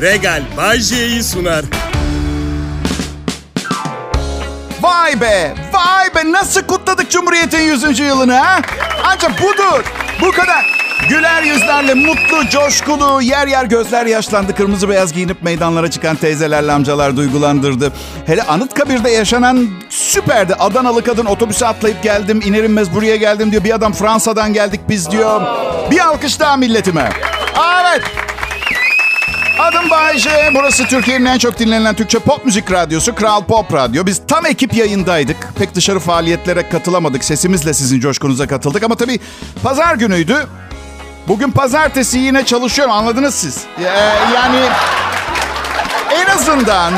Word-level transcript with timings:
Regal 0.00 0.42
Bay 0.56 0.78
J'yi 0.78 1.22
sunar. 1.22 1.64
Vay 4.80 5.20
be, 5.20 5.54
vay 5.72 6.14
be 6.14 6.32
nasıl 6.32 6.62
kutladık 6.62 7.10
Cumhuriyet'in 7.10 7.60
100. 7.60 7.98
yılını 7.98 8.34
ha? 8.34 8.60
Ancak 9.04 9.42
budur, 9.42 9.84
bu 10.20 10.30
kadar. 10.30 10.78
Güler 11.08 11.42
yüzlerle, 11.42 11.94
mutlu, 11.94 12.48
coşkulu, 12.50 13.22
yer 13.22 13.46
yer 13.46 13.64
gözler 13.64 14.06
yaşlandı. 14.06 14.54
Kırmızı 14.54 14.88
beyaz 14.88 15.12
giyinip 15.12 15.42
meydanlara 15.42 15.90
çıkan 15.90 16.16
teyzelerle 16.16 16.72
amcalar 16.72 17.16
duygulandırdı. 17.16 17.92
Hele 18.26 18.42
Anıtkabir'de 18.42 19.10
yaşanan 19.10 19.68
süperdi. 19.90 20.54
Adanalı 20.54 21.04
kadın 21.04 21.26
otobüse 21.26 21.66
atlayıp 21.66 22.02
geldim, 22.02 22.40
iner 22.44 22.64
inmez 22.64 22.94
buraya 22.94 23.16
geldim 23.16 23.52
diyor. 23.52 23.64
Bir 23.64 23.74
adam 23.74 23.92
Fransa'dan 23.92 24.52
geldik 24.52 24.80
biz 24.88 25.10
diyor. 25.10 25.40
Bir 25.90 25.98
alkış 26.06 26.40
daha 26.40 26.56
milletime. 26.56 27.10
Evet. 27.80 28.27
Adım 29.58 29.90
Bayece. 29.90 30.50
Burası 30.54 30.84
Türkiye'nin 30.86 31.24
en 31.24 31.38
çok 31.38 31.58
dinlenen 31.58 31.94
Türkçe 31.94 32.18
pop 32.18 32.44
müzik 32.44 32.72
radyosu 32.72 33.14
Kral 33.14 33.44
Pop 33.44 33.74
Radyo. 33.74 34.06
Biz 34.06 34.20
tam 34.28 34.46
ekip 34.46 34.74
yayındaydık. 34.74 35.36
Pek 35.58 35.74
dışarı 35.74 36.00
faaliyetlere 36.00 36.68
katılamadık. 36.68 37.24
Sesimizle 37.24 37.74
sizin 37.74 38.00
coşkunuza 38.00 38.46
katıldık. 38.46 38.82
Ama 38.82 38.94
tabii 38.94 39.18
pazar 39.62 39.94
günüydü. 39.94 40.46
Bugün 41.28 41.50
pazartesi 41.50 42.18
yine 42.18 42.44
çalışıyorum 42.44 42.94
anladınız 42.94 43.34
siz. 43.34 43.64
Ee, 43.78 43.82
yani 44.34 44.60
en 46.14 46.26
azından 46.26 46.92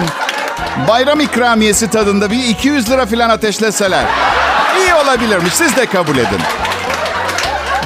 bayram 0.88 1.20
ikramiyesi 1.20 1.90
tadında 1.90 2.30
bir 2.30 2.45
200 2.45 2.90
lira 2.90 3.06
falan 3.06 3.30
ateşleseler 3.30 4.04
iyi 4.84 4.95
olabilirmiş. 4.95 5.54
Siz 5.54 5.77
de 5.77 5.87
kabul 5.87 6.16
edin. 6.16 6.40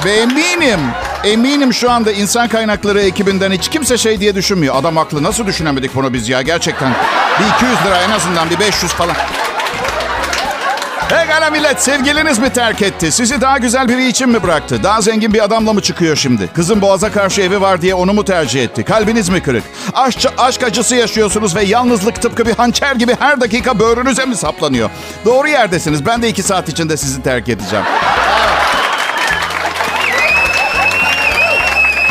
Ve 0.05 0.13
eminim, 0.13 0.79
eminim 1.25 1.73
şu 1.73 1.91
anda 1.91 2.11
insan 2.11 2.47
kaynakları 2.47 3.01
ekibinden 3.01 3.51
hiç 3.51 3.69
kimse 3.69 3.97
şey 3.97 4.19
diye 4.19 4.35
düşünmüyor. 4.35 4.75
Adam 4.75 4.97
haklı 4.97 5.23
nasıl 5.23 5.47
düşünemedik 5.47 5.95
bunu 5.95 6.13
biz 6.13 6.29
ya 6.29 6.41
gerçekten. 6.41 6.93
Bir 7.39 7.55
200 7.55 7.85
lira 7.85 8.01
en 8.01 8.09
azından 8.09 8.49
bir 8.49 8.59
500 8.59 8.91
falan. 8.91 9.15
Pekala 11.09 11.49
millet 11.49 11.83
sevgiliniz 11.83 12.39
mi 12.39 12.49
terk 12.49 12.81
etti? 12.81 13.11
Sizi 13.11 13.41
daha 13.41 13.57
güzel 13.57 13.89
biri 13.89 14.07
için 14.07 14.29
mi 14.29 14.43
bıraktı? 14.43 14.83
Daha 14.83 15.01
zengin 15.01 15.33
bir 15.33 15.43
adamla 15.43 15.73
mı 15.73 15.81
çıkıyor 15.81 16.15
şimdi? 16.15 16.49
Kızın 16.53 16.81
boğaza 16.81 17.11
karşı 17.11 17.41
evi 17.41 17.61
var 17.61 17.81
diye 17.81 17.95
onu 17.95 18.13
mu 18.13 18.25
tercih 18.25 18.63
etti? 18.63 18.83
Kalbiniz 18.83 19.29
mi 19.29 19.41
kırık? 19.41 19.63
Aşk, 19.93 20.25
aşk 20.37 20.63
acısı 20.63 20.95
yaşıyorsunuz 20.95 21.55
ve 21.55 21.63
yalnızlık 21.63 22.21
tıpkı 22.21 22.45
bir 22.45 22.55
hançer 22.55 22.95
gibi 22.95 23.15
her 23.19 23.41
dakika 23.41 23.79
böğrünüze 23.79 24.25
mi 24.25 24.35
saplanıyor? 24.35 24.89
Doğru 25.25 25.47
yerdesiniz. 25.47 26.05
Ben 26.05 26.21
de 26.21 26.29
iki 26.29 26.43
saat 26.43 26.69
içinde 26.69 26.97
sizi 26.97 27.23
terk 27.23 27.49
edeceğim. 27.49 27.85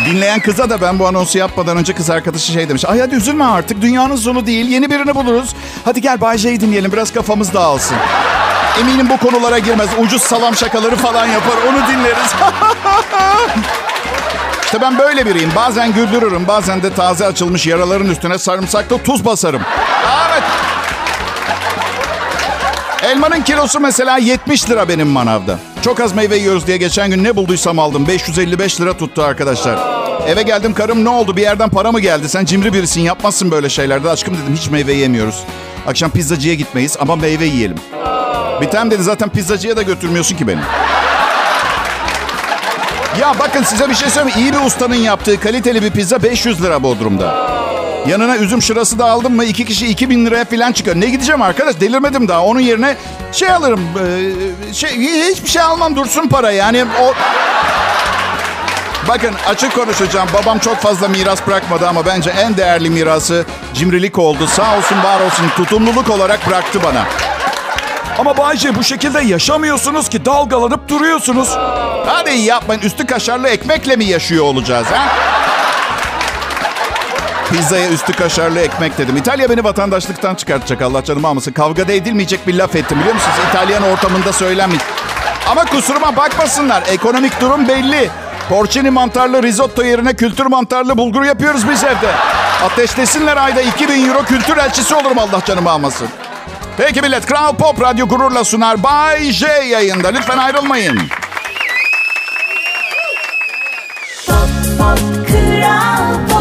Dinleyen 0.05 0.41
kıza 0.41 0.71
da 0.71 0.81
ben 0.81 0.99
bu 0.99 1.07
anonsu 1.07 1.39
yapmadan 1.39 1.77
önce 1.77 1.93
kız 1.95 2.11
arkadaşı 2.11 2.53
şey 2.53 2.69
demiş. 2.69 2.85
Ay 2.85 3.01
hadi 3.01 3.15
üzülme 3.15 3.45
artık 3.45 3.83
dünyanın 3.83 4.17
sonu 4.17 4.47
değil 4.47 4.67
yeni 4.67 4.91
birini 4.91 5.15
buluruz. 5.15 5.55
Hadi 5.85 6.01
gel 6.01 6.21
Bay 6.21 6.39
J'yi 6.39 6.61
dinleyelim 6.61 6.93
biraz 6.93 7.13
kafamız 7.13 7.55
dağılsın. 7.55 7.97
Eminim 8.81 9.09
bu 9.09 9.17
konulara 9.17 9.59
girmez. 9.59 9.89
Ucuz 9.99 10.23
salam 10.23 10.57
şakaları 10.57 10.97
falan 10.97 11.27
yapar. 11.27 11.55
Onu 11.69 11.89
dinleriz. 11.89 12.33
İşte 14.65 14.81
ben 14.81 14.99
böyle 14.99 15.27
biriyim. 15.27 15.53
Bazen 15.57 15.93
güldürürüm. 15.93 16.49
Bazen 16.49 16.83
de 16.83 16.95
taze 16.95 17.27
açılmış 17.27 17.67
yaraların 17.67 18.11
üstüne 18.11 18.39
sarımsaklı 18.39 19.03
tuz 19.03 19.25
basarım. 19.25 19.63
Evet. 20.31 20.43
Elmanın 23.03 23.43
kilosu 23.43 23.81
mesela 23.81 24.19
70 24.19 24.71
lira 24.71 24.89
benim 24.89 25.09
manavda. 25.09 25.59
Çok 25.85 26.01
az 26.01 26.15
meyve 26.15 26.37
yiyoruz 26.37 26.67
diye 26.67 26.77
geçen 26.77 27.11
gün 27.11 27.25
ne 27.25 27.37
bulduysam 27.37 27.79
aldım. 27.79 28.09
555 28.09 28.81
lira 28.81 28.97
tuttu 28.97 29.23
arkadaşlar. 29.23 29.79
Eve 30.27 30.43
geldim 30.43 30.75
karım 30.75 31.05
ne 31.05 31.09
oldu 31.09 31.37
bir 31.37 31.43
yerden 31.43 31.69
para 31.69 31.93
mı 31.93 32.01
geldi? 32.01 32.29
Sen 32.29 32.45
cimri 32.45 32.73
birisin 32.73 33.01
yapmazsın 33.01 33.51
böyle 33.51 33.69
şeylerde. 33.69 34.11
Aşkım 34.11 34.35
dedim 34.35 34.57
hiç 34.57 34.71
meyve 34.71 34.93
yemiyoruz. 34.93 35.45
Akşam 35.87 36.11
pizzacıya 36.11 36.55
gitmeyiz 36.55 36.97
ama 37.01 37.17
meyve 37.17 37.45
yiyelim. 37.45 37.77
Bitem 38.61 38.91
dedi 38.91 39.03
zaten 39.03 39.29
pizzacıya 39.29 39.77
da 39.77 39.83
götürmüyorsun 39.83 40.37
ki 40.37 40.49
beni. 40.49 40.61
Ya 43.21 43.35
bakın 43.39 43.63
size 43.63 43.89
bir 43.91 43.95
şey 43.95 44.11
söyleyeyim. 44.11 44.39
İyi 44.39 44.53
bir 44.53 44.67
ustanın 44.67 44.95
yaptığı 44.95 45.41
kaliteli 45.41 45.83
bir 45.83 45.91
pizza 45.91 46.23
500 46.23 46.63
lira 46.63 46.83
Bodrum'da. 46.83 47.51
Yanına 48.07 48.37
üzüm 48.37 48.63
şırası 48.63 48.99
da 48.99 49.05
aldım 49.11 49.37
mı 49.37 49.45
iki 49.45 49.65
kişi 49.65 49.87
2000 49.87 50.27
liraya 50.27 50.45
falan 50.45 50.73
çıkıyor. 50.73 50.97
Ne 50.97 51.07
gideceğim 51.07 51.43
arkadaş 51.43 51.81
delirmedim 51.81 52.29
daha. 52.29 52.45
Onun 52.45 52.61
yerine 52.61 52.97
şey 53.33 53.51
alırım. 53.51 53.81
E, 54.71 54.75
şey, 54.75 54.91
hiçbir 55.31 55.49
şey 55.49 55.63
almam 55.63 55.97
dursun 55.97 56.29
para. 56.29 56.51
Yani 56.51 56.85
o... 57.03 57.15
Bakın 59.09 59.35
açık 59.49 59.75
konuşacağım. 59.75 60.29
Babam 60.35 60.59
çok 60.59 60.77
fazla 60.77 61.09
miras 61.09 61.47
bırakmadı 61.47 61.89
ama 61.89 62.07
bence 62.07 62.31
en 62.31 62.57
değerli 62.57 62.91
mirası 62.91 63.47
cimrilik 63.75 64.19
oldu. 64.19 64.47
Sağ 64.47 64.77
olsun 64.77 65.03
var 65.05 65.21
olsun 65.21 65.49
tutumluluk 65.57 66.11
olarak 66.11 66.47
bıraktı 66.47 66.79
bana. 66.85 67.05
Ama 68.19 68.37
Bayce 68.37 68.75
bu 68.75 68.85
şekilde 68.85 69.21
yaşamıyorsunuz 69.21 70.09
ki 70.09 70.25
dalgalanıp 70.25 70.89
duruyorsunuz. 70.89 71.49
Hadi 72.07 72.31
yapmayın 72.31 72.81
üstü 72.81 73.07
kaşarlı 73.07 73.49
ekmekle 73.49 73.97
mi 73.97 74.05
yaşıyor 74.05 74.45
olacağız 74.45 74.87
ha? 74.87 75.09
Pizzaya 77.57 77.89
üstü 77.89 78.13
kaşarlı 78.13 78.61
ekmek 78.61 78.99
dedim. 78.99 79.17
İtalya 79.17 79.51
beni 79.51 79.65
vatandaşlıktan 79.65 80.35
çıkartacak 80.35 80.83
Allah 80.83 81.05
canımı 81.05 81.29
almasın. 81.29 81.53
Kavgada 81.53 81.93
edilmeyecek 81.93 82.47
bir 82.47 82.55
laf 82.55 82.77
ettim 82.77 82.99
biliyor 82.99 83.15
musunuz? 83.15 83.37
İtalyan 83.51 83.83
ortamında 83.83 84.33
söylenmiş. 84.33 84.83
Ama 85.51 85.65
kusuruma 85.65 86.17
bakmasınlar. 86.17 86.83
Ekonomik 86.89 87.41
durum 87.41 87.69
belli. 87.69 88.11
Porcini 88.49 88.91
mantarlı 88.91 89.43
risotto 89.43 89.83
yerine 89.83 90.15
kültür 90.15 90.47
mantarlı 90.47 90.99
bulgur 90.99 91.23
yapıyoruz 91.23 91.69
biz 91.71 91.85
evde. 91.85 92.11
Ateşlesinler 92.65 93.37
ayda 93.37 93.61
2000 93.61 94.09
euro 94.09 94.25
kültür 94.25 94.57
elçisi 94.57 94.95
olurum 94.95 95.19
Allah 95.19 95.45
canımı 95.47 95.71
almasın. 95.71 96.09
Peki 96.77 97.03
millet 97.03 97.27
Kral 97.27 97.57
Pop 97.57 97.81
Radyo 97.81 98.09
gururla 98.09 98.45
sunar. 98.45 98.83
Bay 98.83 99.33
J 99.33 99.47
yayında. 99.47 100.09
Lütfen 100.09 100.39
ayrılmayın. 100.39 100.99
Pop, 104.27 104.49
pop, 104.79 104.99
pop. 106.29 106.34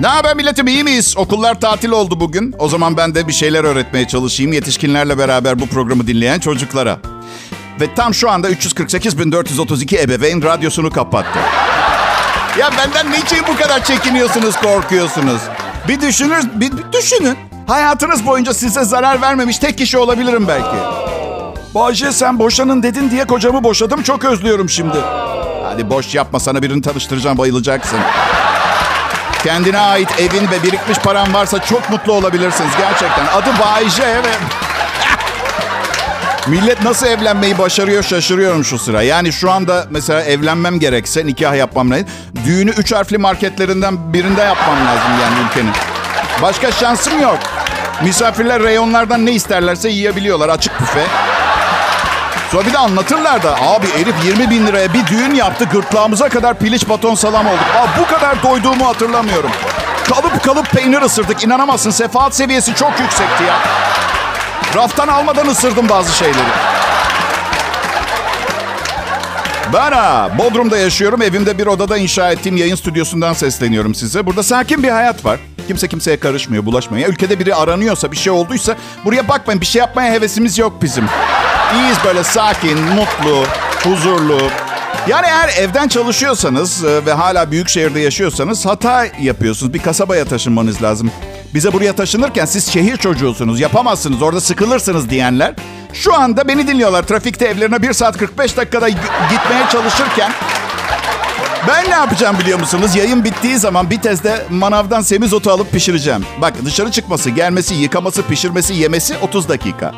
Ne 0.00 0.06
haber 0.06 0.36
milletim 0.36 0.66
iyi 0.66 0.84
miyiz? 0.84 1.14
Okullar 1.16 1.60
tatil 1.60 1.90
oldu 1.90 2.20
bugün. 2.20 2.54
O 2.58 2.68
zaman 2.68 2.96
ben 2.96 3.14
de 3.14 3.28
bir 3.28 3.32
şeyler 3.32 3.64
öğretmeye 3.64 4.08
çalışayım. 4.08 4.52
Yetişkinlerle 4.52 5.18
beraber 5.18 5.60
bu 5.60 5.66
programı 5.66 6.06
dinleyen 6.06 6.38
çocuklara. 6.38 6.98
Ve 7.80 7.94
tam 7.94 8.14
şu 8.14 8.30
anda 8.30 8.50
348.432 8.50 10.02
ebeveyn 10.02 10.42
radyosunu 10.42 10.90
kapattı. 10.90 11.38
Ya 12.58 12.70
benden 12.78 13.12
niçin 13.12 13.38
bu 13.48 13.56
kadar 13.56 13.84
çekiniyorsunuz, 13.84 14.56
korkuyorsunuz? 14.56 15.40
Bir 15.88 16.00
düşünür, 16.00 16.44
bir, 16.54 16.72
bir 16.72 16.92
düşünün. 16.92 17.36
Hayatınız 17.66 18.26
boyunca 18.26 18.54
size 18.54 18.84
zarar 18.84 19.20
vermemiş 19.20 19.58
tek 19.58 19.78
kişi 19.78 19.98
olabilirim 19.98 20.48
belki. 20.48 20.76
Bahçe 21.74 22.12
sen 22.12 22.38
boşanın 22.38 22.82
dedin 22.82 23.10
diye 23.10 23.24
kocamı 23.24 23.64
boşadım 23.64 24.02
çok 24.02 24.24
özlüyorum 24.24 24.68
şimdi. 24.68 24.98
Hadi 25.64 25.90
boş 25.90 26.14
yapma 26.14 26.40
sana 26.40 26.62
birini 26.62 26.82
tanıştıracağım 26.82 27.38
bayılacaksın. 27.38 27.98
Kendine 29.44 29.78
ait 29.78 30.20
evin 30.20 30.50
ve 30.50 30.62
birikmiş 30.62 30.98
paran 30.98 31.34
varsa 31.34 31.64
çok 31.64 31.90
mutlu 31.90 32.12
olabilirsiniz 32.12 32.70
gerçekten. 32.78 33.26
Adı 33.26 33.50
Bayce 33.64 34.02
evet. 34.02 34.38
Millet 36.46 36.84
nasıl 36.84 37.06
evlenmeyi 37.06 37.58
başarıyor 37.58 38.02
şaşırıyorum 38.02 38.64
şu 38.64 38.78
sıra. 38.78 39.02
Yani 39.02 39.32
şu 39.32 39.50
anda 39.50 39.86
mesela 39.90 40.22
evlenmem 40.22 40.80
gerekse 40.80 41.26
nikah 41.26 41.56
yapmam 41.56 41.90
lazım. 41.90 42.06
Düğünü 42.44 42.70
üç 42.70 42.92
harfli 42.92 43.18
marketlerinden 43.18 44.12
birinde 44.12 44.40
yapmam 44.40 44.86
lazım 44.86 45.10
yani 45.22 45.46
ülkenin. 45.48 45.72
Başka 46.42 46.72
şansım 46.72 47.20
yok. 47.20 47.38
Misafirler 48.02 48.62
reyonlardan 48.62 49.26
ne 49.26 49.32
isterlerse 49.32 49.88
yiyebiliyorlar. 49.88 50.48
Açık 50.48 50.80
büfe. 50.80 51.06
Sonra 52.52 52.66
bir 52.66 52.72
de 52.72 52.78
anlatırlar 52.78 53.42
da 53.42 53.56
abi 53.62 53.86
herif 53.86 54.14
20 54.24 54.50
bin 54.50 54.66
liraya 54.66 54.94
bir 54.94 55.06
düğün 55.06 55.34
yaptı 55.34 55.64
gırtlağımıza 55.64 56.28
kadar 56.28 56.58
piliç 56.58 56.88
baton 56.88 57.14
salam 57.14 57.46
olduk. 57.46 57.66
Aa, 57.78 58.00
bu 58.00 58.06
kadar 58.06 58.42
doyduğumu 58.42 58.86
hatırlamıyorum. 58.86 59.50
Kalıp 60.08 60.44
kalıp 60.44 60.70
peynir 60.70 61.02
ısırdık 61.02 61.44
inanamazsın 61.44 61.90
sefaat 61.90 62.34
seviyesi 62.34 62.74
çok 62.74 63.00
yüksekti 63.00 63.44
ya. 63.44 63.58
Raftan 64.76 65.08
almadan 65.08 65.46
ısırdım 65.46 65.88
bazı 65.88 66.16
şeyleri. 66.16 66.48
Ben 69.72 69.92
ha, 69.92 70.30
Bodrum'da 70.38 70.78
yaşıyorum. 70.78 71.22
Evimde 71.22 71.58
bir 71.58 71.66
odada 71.66 71.96
inşa 71.96 72.30
ettiğim 72.32 72.56
yayın 72.56 72.76
stüdyosundan 72.76 73.32
sesleniyorum 73.32 73.94
size. 73.94 74.26
Burada 74.26 74.42
sakin 74.42 74.82
bir 74.82 74.88
hayat 74.88 75.24
var. 75.24 75.40
Kimse 75.66 75.88
kimseye 75.88 76.20
karışmıyor, 76.20 76.66
bulaşmıyor. 76.66 77.06
Ya, 77.06 77.12
ülkede 77.12 77.38
biri 77.38 77.54
aranıyorsa, 77.54 78.12
bir 78.12 78.16
şey 78.16 78.32
olduysa 78.32 78.76
buraya 79.04 79.28
bakmayın. 79.28 79.60
Bir 79.60 79.66
şey 79.66 79.80
yapmaya 79.80 80.12
hevesimiz 80.12 80.58
yok 80.58 80.82
bizim. 80.82 81.04
İyiyiz 81.74 81.98
böyle 82.04 82.24
sakin, 82.24 82.78
mutlu, 82.80 83.44
huzurlu. 83.84 84.38
Yani 85.08 85.26
eğer 85.26 85.48
evden 85.48 85.88
çalışıyorsanız 85.88 86.84
e, 86.84 87.06
ve 87.06 87.12
hala 87.12 87.50
büyük 87.50 87.68
şehirde 87.68 88.00
yaşıyorsanız 88.00 88.66
hata 88.66 89.06
yapıyorsunuz. 89.20 89.74
Bir 89.74 89.78
kasabaya 89.78 90.24
taşınmanız 90.24 90.82
lazım. 90.82 91.10
Bize 91.54 91.72
buraya 91.72 91.92
taşınırken 91.92 92.44
siz 92.44 92.72
şehir 92.72 92.96
çocuğusunuz, 92.96 93.60
yapamazsınız, 93.60 94.22
orada 94.22 94.40
sıkılırsınız 94.40 95.10
diyenler 95.10 95.54
şu 95.92 96.14
anda 96.14 96.48
beni 96.48 96.66
dinliyorlar. 96.68 97.02
Trafikte 97.02 97.44
evlerine 97.44 97.82
1 97.82 97.92
saat 97.92 98.18
45 98.18 98.56
dakikada 98.56 98.88
gitmeye 98.88 99.68
çalışırken 99.72 100.32
Ben 101.68 101.84
ne 101.84 101.94
yapacağım 101.94 102.38
biliyor 102.38 102.60
musunuz? 102.60 102.96
Yayın 102.96 103.24
bittiği 103.24 103.58
zaman 103.58 103.90
bir 103.90 104.00
tezde 104.00 104.46
manavdan 104.50 105.00
semizotu 105.00 105.50
alıp 105.50 105.72
pişireceğim. 105.72 106.24
Bak 106.40 106.54
dışarı 106.64 106.90
çıkması, 106.90 107.30
gelmesi, 107.30 107.74
yıkaması, 107.74 108.22
pişirmesi, 108.22 108.74
yemesi 108.74 109.14
30 109.22 109.48
dakika. 109.48 109.94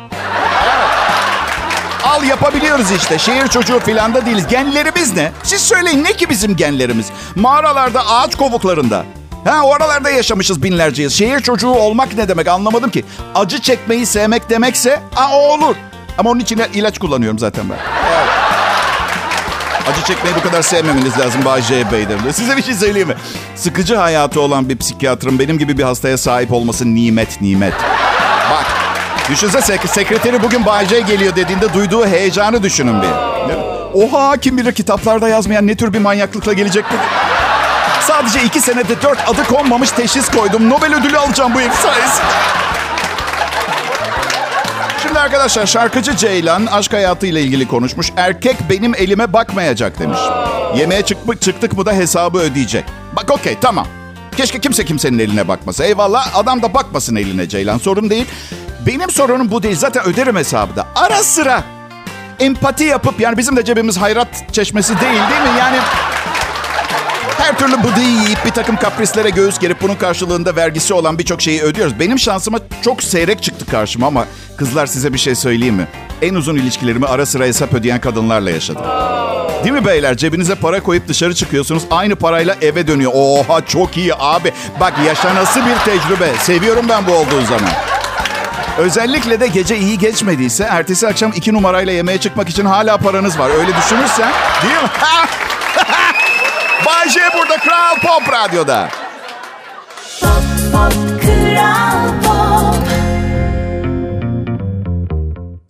Al 2.13 2.23
yapabiliyoruz 2.23 2.91
işte. 2.91 3.19
Şehir 3.19 3.47
çocuğu 3.47 3.79
filan 3.79 4.13
da 4.13 4.25
değiliz. 4.25 4.47
Genlerimiz 4.47 5.13
ne? 5.13 5.31
Siz 5.43 5.61
söyleyin 5.61 6.03
ne 6.03 6.13
ki 6.13 6.29
bizim 6.29 6.55
genlerimiz? 6.55 7.09
Mağaralarda, 7.35 8.07
ağaç 8.07 8.35
kovuklarında. 8.35 9.05
Ha 9.45 9.61
oralarda 9.63 10.09
yaşamışız 10.09 10.63
binlerce 10.63 11.03
yıl. 11.03 11.09
Şehir 11.09 11.39
çocuğu 11.39 11.69
olmak 11.69 12.13
ne 12.17 12.27
demek 12.27 12.47
anlamadım 12.47 12.89
ki. 12.89 13.05
Acı 13.35 13.61
çekmeyi 13.61 14.05
sevmek 14.05 14.49
demekse 14.49 14.99
a, 15.15 15.37
o 15.37 15.53
olur. 15.53 15.75
Ama 16.17 16.29
onun 16.29 16.39
için 16.39 16.61
ilaç 16.73 16.99
kullanıyorum 16.99 17.39
zaten 17.39 17.65
ben. 17.69 17.77
Acı 19.91 20.03
çekmeyi 20.03 20.35
bu 20.35 20.41
kadar 20.41 20.61
sevmemeniz 20.61 21.19
lazım 21.19 21.45
Bay 21.45 21.61
J. 21.61 21.85
Size 22.33 22.57
bir 22.57 22.63
şey 22.63 22.73
söyleyeyim 22.73 23.07
mi? 23.07 23.15
Sıkıcı 23.55 23.95
hayatı 23.95 24.41
olan 24.41 24.69
bir 24.69 24.77
psikiyatrın 24.77 25.39
benim 25.39 25.57
gibi 25.57 25.77
bir 25.77 25.83
hastaya 25.83 26.17
sahip 26.17 26.51
olması 26.51 26.95
nimet 26.95 27.41
nimet. 27.41 27.73
Bak 28.51 28.82
düşünse 29.31 29.61
sek- 29.61 29.89
sekreteri 29.89 30.43
bugün 30.43 30.65
J 30.89 30.99
geliyor 31.01 31.35
dediğinde 31.35 31.73
duyduğu 31.73 32.05
heyecanı 32.07 32.63
düşünün 32.63 33.01
bir. 33.01 33.07
Oha 33.93 34.37
kim 34.37 34.57
bilir 34.57 34.73
kitaplarda 34.73 35.27
yazmayan 35.27 35.67
ne 35.67 35.75
tür 35.75 35.93
bir 35.93 35.99
manyaklıkla 35.99 36.53
gelecek 36.53 36.85
bu. 36.91 36.95
Sadece 38.07 38.43
iki 38.43 38.61
senede 38.61 39.01
dört 39.01 39.29
adı 39.29 39.43
konmamış 39.43 39.91
teşhis 39.91 40.29
koydum. 40.29 40.69
Nobel 40.69 40.95
ödülü 40.95 41.17
alacağım 41.17 41.51
bu 41.55 41.59
herif 41.61 41.75
sayesinde. 41.75 42.25
Şimdi 45.03 45.19
arkadaşlar 45.19 45.65
şarkıcı 45.65 46.15
Ceylan 46.15 46.65
aşk 46.65 46.93
hayatıyla 46.93 47.41
ilgili 47.41 47.67
konuşmuş. 47.67 48.11
Erkek 48.17 48.55
benim 48.69 48.95
elime 48.95 49.33
bakmayacak 49.33 49.99
demiş. 49.99 50.19
Yemeğe 50.77 51.01
çıktık, 51.01 51.41
çıktık 51.41 51.77
mı 51.77 51.85
da 51.85 51.93
hesabı 51.93 52.37
ödeyecek. 52.37 52.85
Bak 53.15 53.31
okey 53.31 53.57
tamam. 53.61 53.87
Keşke 54.37 54.59
kimse 54.59 54.85
kimsenin 54.85 55.19
eline 55.19 55.47
bakmasa. 55.47 55.85
Eyvallah 55.85 56.35
adam 56.35 56.61
da 56.61 56.73
bakmasın 56.73 57.15
eline 57.15 57.49
Ceylan 57.49 57.77
sorun 57.77 58.09
değil. 58.09 58.25
Benim 58.87 59.09
sorunum 59.09 59.51
bu 59.51 59.63
değil 59.63 59.75
zaten 59.75 60.03
öderim 60.05 60.35
hesabı. 60.35 60.83
Ara 60.95 61.23
sıra 61.23 61.63
empati 62.39 62.83
yapıp 62.83 63.19
yani 63.19 63.37
bizim 63.37 63.55
de 63.55 63.65
cebimiz 63.65 63.97
hayrat 63.97 64.27
çeşmesi 64.53 64.99
değil 65.01 65.13
değil 65.13 65.41
mi? 65.41 65.59
Yani 65.59 65.77
her 67.37 67.57
türlü 67.57 67.83
bıdığı 67.83 68.01
yiyip 68.23 68.45
bir 68.45 68.51
takım 68.51 68.75
kaprislere 68.75 69.29
göğüs 69.29 69.59
gerip 69.59 69.81
bunun 69.81 69.95
karşılığında 69.95 70.55
vergisi 70.55 70.93
olan 70.93 71.19
birçok 71.19 71.41
şeyi 71.41 71.61
ödüyoruz. 71.61 71.99
Benim 71.99 72.19
şansıma 72.19 72.59
çok 72.81 73.03
seyrek 73.03 73.43
çıktı 73.43 73.65
karşıma 73.65 74.07
ama 74.07 74.25
kızlar 74.57 74.85
size 74.85 75.13
bir 75.13 75.17
şey 75.19 75.35
söyleyeyim 75.35 75.75
mi? 75.75 75.87
En 76.21 76.35
uzun 76.35 76.55
ilişkilerimi 76.55 77.05
ara 77.05 77.25
sıra 77.25 77.43
hesap 77.43 77.73
ödeyen 77.73 78.01
kadınlarla 78.01 78.49
yaşadım. 78.51 78.81
Değil 79.63 79.73
mi 79.75 79.85
beyler? 79.85 80.17
Cebinize 80.17 80.55
para 80.55 80.83
koyup 80.83 81.07
dışarı 81.07 81.35
çıkıyorsunuz. 81.35 81.83
Aynı 81.91 82.15
parayla 82.15 82.55
eve 82.61 82.87
dönüyor. 82.87 83.11
Oha 83.15 83.65
çok 83.65 83.97
iyi 83.97 84.15
abi. 84.19 84.51
Bak 84.79 84.93
yaşanası 85.07 85.59
bir 85.65 85.75
tecrübe. 85.91 86.29
Seviyorum 86.39 86.85
ben 86.89 87.07
bu 87.07 87.11
olduğu 87.11 87.41
zaman. 87.45 87.69
Özellikle 88.77 89.39
de 89.39 89.47
gece 89.47 89.77
iyi 89.77 89.97
geçmediyse 89.97 90.63
ertesi 90.63 91.07
akşam 91.07 91.31
iki 91.35 91.53
numarayla 91.53 91.93
yemeğe 91.93 92.17
çıkmak 92.17 92.49
için 92.49 92.65
hala 92.65 92.97
paranız 92.97 93.39
var. 93.39 93.49
Öyle 93.49 93.75
düşünürsen 93.77 94.31
değil 94.63 94.83
mi? 94.83 94.89
Bay 96.85 97.09
J 97.09 97.19
burada 97.37 97.57
Kral 97.57 97.95
Pop 97.95 98.33
Radyo'da. 98.33 98.89
Pop, 100.21 100.29
pop, 100.73 100.93
Kral 101.21 102.21
Pop. 102.23 102.42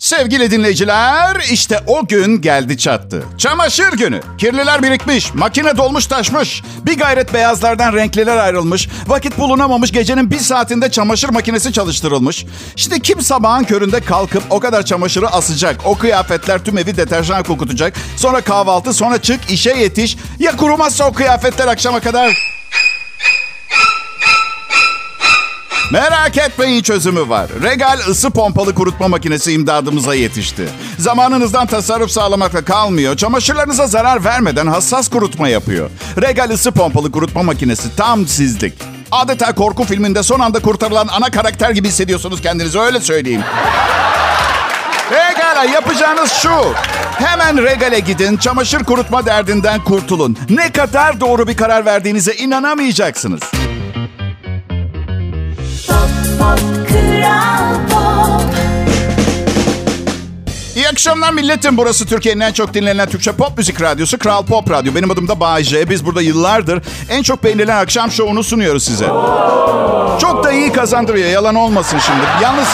Sevgili 0.03 0.51
dinleyiciler, 0.51 1.35
işte 1.51 1.79
o 1.87 2.07
gün 2.07 2.41
geldi 2.41 2.77
çattı. 2.77 3.23
Çamaşır 3.37 3.91
günü. 3.91 4.21
Kirliler 4.37 4.83
birikmiş, 4.83 5.33
makine 5.33 5.77
dolmuş 5.77 6.07
taşmış. 6.07 6.63
Bir 6.85 6.97
gayret 6.97 7.33
beyazlardan 7.33 7.93
renkliler 7.93 8.37
ayrılmış. 8.37 8.89
Vakit 9.07 9.37
bulunamamış, 9.37 9.91
gecenin 9.91 10.31
bir 10.31 10.39
saatinde 10.39 10.91
çamaşır 10.91 11.29
makinesi 11.29 11.73
çalıştırılmış. 11.73 12.45
İşte 12.75 12.99
kim 12.99 13.21
sabahın 13.21 13.63
köründe 13.63 13.99
kalkıp 13.99 14.43
o 14.49 14.59
kadar 14.59 14.85
çamaşırı 14.85 15.27
asacak. 15.27 15.75
O 15.85 15.97
kıyafetler 15.97 16.63
tüm 16.63 16.77
evi 16.77 16.97
deterjan 16.97 17.43
kokutacak. 17.43 17.93
Sonra 18.17 18.41
kahvaltı, 18.41 18.93
sonra 18.93 19.21
çık, 19.21 19.51
işe 19.51 19.71
yetiş. 19.71 20.17
Ya 20.39 20.57
kurumazsa 20.57 21.07
o 21.09 21.13
kıyafetler 21.13 21.67
akşama 21.67 21.99
kadar... 21.99 22.52
Merak 25.93 26.37
etmeyin 26.37 26.81
çözümü 26.81 27.29
var. 27.29 27.49
Regal 27.63 27.99
ısı 28.09 28.29
pompalı 28.29 28.75
kurutma 28.75 29.07
makinesi 29.07 29.51
imdadımıza 29.51 30.15
yetişti. 30.15 30.69
Zamanınızdan 30.99 31.67
tasarruf 31.67 32.11
sağlamakla 32.11 32.65
kalmıyor. 32.65 33.17
Çamaşırlarınıza 33.17 33.87
zarar 33.87 34.23
vermeden 34.23 34.67
hassas 34.67 35.07
kurutma 35.07 35.47
yapıyor. 35.47 35.89
Regal 36.21 36.49
ısı 36.49 36.71
pompalı 36.71 37.11
kurutma 37.11 37.43
makinesi 37.43 37.95
tam 37.95 38.27
sizlik. 38.27 38.73
Adeta 39.11 39.55
korku 39.55 39.83
filminde 39.83 40.23
son 40.23 40.39
anda 40.39 40.59
kurtarılan 40.59 41.07
ana 41.07 41.31
karakter 41.31 41.69
gibi 41.71 41.87
hissediyorsunuz 41.87 42.41
kendinizi 42.41 42.79
öyle 42.79 42.99
söyleyeyim. 42.99 43.41
Regal'a 45.11 45.65
yapacağınız 45.65 46.31
şu. 46.31 46.73
Hemen 47.15 47.63
Regal'e 47.63 47.99
gidin, 47.99 48.37
çamaşır 48.37 48.83
kurutma 48.83 49.25
derdinden 49.25 49.83
kurtulun. 49.83 50.37
Ne 50.49 50.71
kadar 50.71 51.19
doğru 51.19 51.47
bir 51.47 51.57
karar 51.57 51.85
verdiğinize 51.85 52.33
inanamayacaksınız. 52.33 53.41
İyi 60.75 60.89
akşamlar 60.89 61.33
milletim. 61.33 61.77
Burası 61.77 62.05
Türkiye'nin 62.05 62.39
en 62.39 62.51
çok 62.51 62.73
dinlenen 62.73 63.09
Türkçe 63.09 63.31
pop 63.31 63.57
müzik 63.57 63.81
radyosu 63.81 64.17
Kral 64.17 64.45
Pop 64.45 64.71
Radyo. 64.71 64.95
Benim 64.95 65.11
adım 65.11 65.27
da 65.27 65.39
Bayece. 65.39 65.89
Biz 65.89 66.05
burada 66.05 66.21
yıllardır 66.21 66.81
en 67.09 67.23
çok 67.23 67.43
beğenilen 67.43 67.77
akşam 67.77 68.11
şovunu 68.11 68.43
sunuyoruz 68.43 68.83
size. 68.83 69.05
Çok 70.21 70.43
da 70.43 70.51
iyi 70.51 70.71
kazandırıyor. 70.71 71.29
Yalan 71.29 71.55
olmasın 71.55 71.99
şimdi. 71.99 72.21
Yalnız 72.41 72.67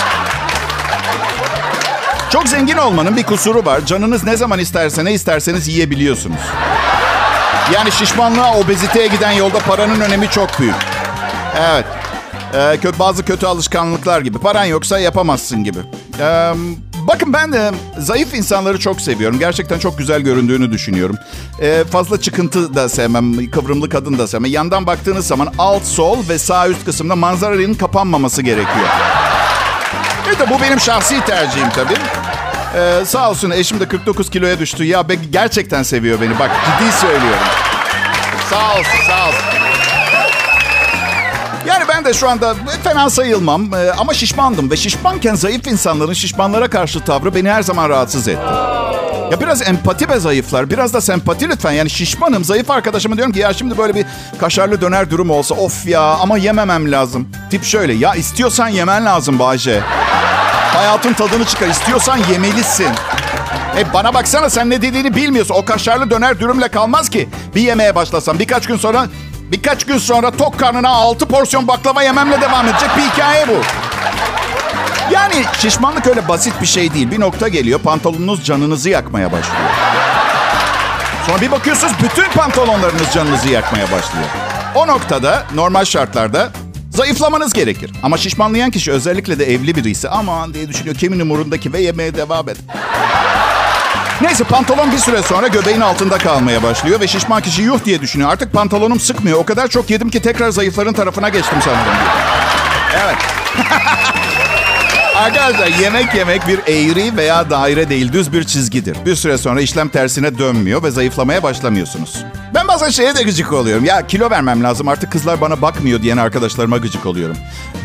çok 2.31 2.47
zengin 2.47 2.77
olmanın 2.77 3.17
bir 3.17 3.23
kusuru 3.23 3.65
var. 3.65 3.85
Canınız 3.85 4.23
ne 4.23 4.37
zaman 4.37 4.59
isterse 4.59 5.05
ne 5.05 5.13
isterseniz 5.13 5.67
yiyebiliyorsunuz. 5.67 6.39
Yani 7.73 7.91
şişmanlığa, 7.91 8.57
obeziteye 8.57 9.07
giden 9.07 9.31
yolda 9.31 9.59
paranın 9.59 9.99
önemi 10.01 10.29
çok 10.29 10.59
büyük. 10.59 10.75
Evet. 11.59 11.85
Ee, 12.53 12.99
bazı 12.99 13.25
kötü 13.25 13.45
alışkanlıklar 13.45 14.21
gibi. 14.21 14.37
Paran 14.39 14.65
yoksa 14.65 14.99
yapamazsın 14.99 15.63
gibi. 15.63 15.79
Ee, 16.19 16.53
bakın 17.07 17.33
ben 17.33 17.53
de 17.53 17.71
zayıf 17.97 18.33
insanları 18.33 18.79
çok 18.79 19.01
seviyorum. 19.01 19.39
Gerçekten 19.39 19.79
çok 19.79 19.97
güzel 19.97 20.21
göründüğünü 20.21 20.71
düşünüyorum. 20.71 21.15
Ee, 21.61 21.83
fazla 21.91 22.21
çıkıntı 22.21 22.75
da 22.75 22.89
sevmem. 22.89 23.51
Kıvrımlı 23.51 23.89
kadın 23.89 24.17
da 24.17 24.27
sevmem. 24.27 24.51
Yandan 24.51 24.87
baktığınız 24.87 25.27
zaman 25.27 25.53
alt, 25.57 25.83
sol 25.83 26.17
ve 26.29 26.39
sağ 26.39 26.67
üst 26.69 26.85
kısımda 26.85 27.15
manzaranın 27.15 27.73
kapanmaması 27.73 28.41
gerekiyor. 28.41 28.87
Evet 30.27 30.49
bu 30.49 30.61
benim 30.61 30.79
şahsi 30.79 31.25
tercihim 31.25 31.69
tabii. 31.69 31.97
Ee, 32.75 33.05
sağ 33.05 33.29
olsun 33.29 33.49
eşim 33.49 33.79
de 33.79 33.87
49 33.87 34.29
kiloya 34.29 34.59
düştü. 34.59 34.83
Ya 34.83 35.09
be, 35.09 35.15
gerçekten 35.31 35.83
seviyor 35.83 36.21
beni. 36.21 36.39
Bak 36.39 36.51
ciddi 36.65 36.91
söylüyorum. 36.91 37.47
Sağ 38.49 38.71
olsun, 38.71 38.99
sağ 39.07 39.27
olsun. 39.27 39.58
Yani 41.67 41.83
ben 41.89 42.05
de 42.05 42.13
şu 42.13 42.29
anda 42.29 42.55
fena 42.83 43.09
sayılmam 43.09 43.73
Ee, 43.73 43.91
ama 43.97 44.13
şişmandım 44.13 44.71
ve 44.71 44.77
şişmanken 44.77 45.35
zayıf 45.35 45.67
insanların 45.67 46.13
şişmanlara 46.13 46.69
karşı 46.69 46.99
tavrı 46.99 47.35
beni 47.35 47.49
her 47.51 47.61
zaman 47.61 47.89
rahatsız 47.89 48.27
etti. 48.27 48.41
Ya 49.31 49.39
biraz 49.41 49.67
empati 49.67 50.09
be 50.09 50.19
zayıflar, 50.19 50.69
biraz 50.69 50.93
da 50.93 51.01
sempati 51.01 51.49
lütfen. 51.49 51.71
Yani 51.71 51.89
şişmanım, 51.89 52.43
zayıf 52.43 52.71
arkadaşıma 52.71 53.15
diyorum 53.15 53.33
ki 53.33 53.39
ya 53.39 53.53
şimdi 53.53 53.77
böyle 53.77 53.95
bir 53.95 54.05
kaşarlı 54.39 54.81
döner 54.81 55.09
durum 55.09 55.29
olsa 55.29 55.55
of 55.55 55.85
ya 55.87 56.01
ama 56.01 56.37
yememem 56.37 56.91
lazım. 56.91 57.27
Tip 57.49 57.63
şöyle 57.63 57.93
ya 57.93 58.15
istiyorsan 58.15 58.67
yemen 58.67 59.05
lazım 59.05 59.39
Bahçe. 59.39 59.81
Hayatın 60.73 61.13
tadını 61.13 61.45
çıkar, 61.45 61.67
istiyorsan 61.67 62.19
yemelisin. 62.31 62.89
E 63.77 63.93
bana 63.93 64.13
baksana 64.13 64.49
sen 64.49 64.69
ne 64.69 64.81
dediğini 64.81 65.15
bilmiyorsun. 65.15 65.55
O 65.55 65.65
kaşarlı 65.65 66.09
döner 66.09 66.39
dürümle 66.39 66.67
kalmaz 66.67 67.09
ki. 67.09 67.29
Bir 67.55 67.61
yemeye 67.61 67.95
başlasam 67.95 68.39
birkaç 68.39 68.67
gün 68.67 68.77
sonra 68.77 69.07
birkaç 69.51 69.85
gün 69.85 69.97
sonra 69.97 70.31
tok 70.31 70.59
karnına 70.59 70.89
6 70.89 71.25
porsiyon 71.25 71.67
baklava 71.67 72.03
yememle 72.03 72.41
devam 72.41 72.67
edecek 72.67 72.89
bir 72.97 73.01
hikaye 73.01 73.47
bu. 73.47 73.61
Yani 75.13 75.45
şişmanlık 75.61 76.07
öyle 76.07 76.27
basit 76.27 76.53
bir 76.61 76.67
şey 76.67 76.93
değil. 76.93 77.11
Bir 77.11 77.19
nokta 77.19 77.47
geliyor 77.47 77.79
pantolonunuz 77.79 78.45
canınızı 78.45 78.89
yakmaya 78.89 79.31
başlıyor. 79.31 79.69
Sonra 81.27 81.41
bir 81.41 81.51
bakıyorsunuz 81.51 81.93
bütün 82.03 82.29
pantolonlarınız 82.29 83.13
canınızı 83.13 83.49
yakmaya 83.49 83.83
başlıyor. 83.83 84.25
O 84.75 84.87
noktada 84.87 85.43
normal 85.55 85.85
şartlarda 85.85 86.49
zayıflamanız 86.89 87.53
gerekir. 87.53 87.91
Ama 88.03 88.17
şişmanlayan 88.17 88.71
kişi 88.71 88.91
özellikle 88.91 89.39
de 89.39 89.53
evli 89.53 89.75
biri 89.75 89.89
ise 89.89 90.09
aman 90.09 90.53
diye 90.53 90.67
düşünüyor 90.67 90.95
kimin 90.95 91.19
umurundaki 91.19 91.73
ve 91.73 91.81
yemeye 91.81 92.15
devam 92.15 92.49
et. 92.49 92.57
Neyse 94.21 94.43
pantolon 94.43 94.91
bir 94.91 94.97
süre 94.97 95.23
sonra 95.23 95.47
göbeğin 95.47 95.81
altında 95.81 96.17
kalmaya 96.17 96.63
başlıyor 96.63 96.99
ve 96.99 97.07
şişman 97.07 97.41
kişi 97.41 97.61
yuh 97.61 97.85
diye 97.85 98.01
düşünüyor. 98.01 98.29
Artık 98.31 98.53
pantolonum 98.53 98.99
sıkmıyor. 98.99 99.39
O 99.39 99.45
kadar 99.45 99.67
çok 99.67 99.89
yedim 99.89 100.09
ki 100.09 100.21
tekrar 100.21 100.49
zayıfların 100.49 100.93
tarafına 100.93 101.29
geçtim 101.29 101.57
sanırım. 101.65 101.81
Evet. 103.03 103.15
Arkadaşlar 105.15 105.67
yemek 105.67 106.15
yemek 106.15 106.47
bir 106.47 106.59
eğri 106.59 107.17
veya 107.17 107.49
daire 107.49 107.89
değil 107.89 108.13
düz 108.13 108.33
bir 108.33 108.43
çizgidir. 108.43 108.97
Bir 109.05 109.15
süre 109.15 109.37
sonra 109.37 109.61
işlem 109.61 109.89
tersine 109.89 110.37
dönmüyor 110.37 110.83
ve 110.83 110.91
zayıflamaya 110.91 111.43
başlamıyorsunuz. 111.43 112.23
Ben 112.55 112.67
bazen 112.67 112.89
şeye 112.89 113.15
de 113.15 113.23
gıcık 113.23 113.53
oluyorum. 113.53 113.85
Ya 113.85 114.07
kilo 114.07 114.29
vermem 114.29 114.63
lazım 114.63 114.87
artık 114.87 115.11
kızlar 115.11 115.41
bana 115.41 115.61
bakmıyor 115.61 116.01
diyen 116.01 116.17
arkadaşlarıma 116.17 116.77
gıcık 116.77 117.05
oluyorum. 117.05 117.37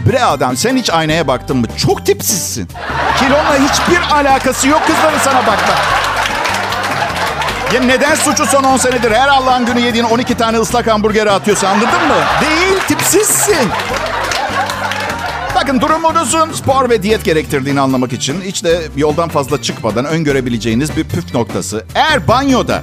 Bre 0.06 0.24
adam 0.24 0.56
sen 0.56 0.76
hiç 0.76 0.90
aynaya 0.90 1.26
baktın 1.28 1.56
mı? 1.56 1.66
Çok 1.76 2.06
tipsizsin. 2.06 2.68
Kilonla 3.18 3.56
hiçbir 3.68 4.14
alakası 4.14 4.68
yok 4.68 4.82
kızların 4.86 5.18
sana 5.18 5.46
bakma. 5.46 5.74
Ya 7.74 7.80
neden 7.80 8.14
suçu 8.14 8.46
son 8.46 8.64
10 8.64 8.76
senedir 8.76 9.10
her 9.10 9.28
Allah'ın 9.28 9.66
günü 9.66 9.80
yediğin 9.80 10.04
12 10.04 10.34
tane 10.34 10.58
ıslak 10.58 10.86
hamburgeri 10.86 11.30
atıyorsa 11.30 11.68
anladın 11.68 11.88
mı? 12.08 12.14
Değil 12.40 12.78
tipsizsin. 12.88 13.68
Bakın 15.54 15.80
durumunuzun 15.80 16.52
spor 16.52 16.90
ve 16.90 17.02
diyet 17.02 17.24
gerektirdiğini 17.24 17.80
anlamak 17.80 18.12
için 18.12 18.40
hiç 18.40 18.64
de 18.64 18.80
yoldan 18.96 19.28
fazla 19.28 19.62
çıkmadan 19.62 20.04
öngörebileceğiniz 20.04 20.96
bir 20.96 21.04
püf 21.04 21.34
noktası. 21.34 21.84
Eğer 21.94 22.28
banyoda 22.28 22.82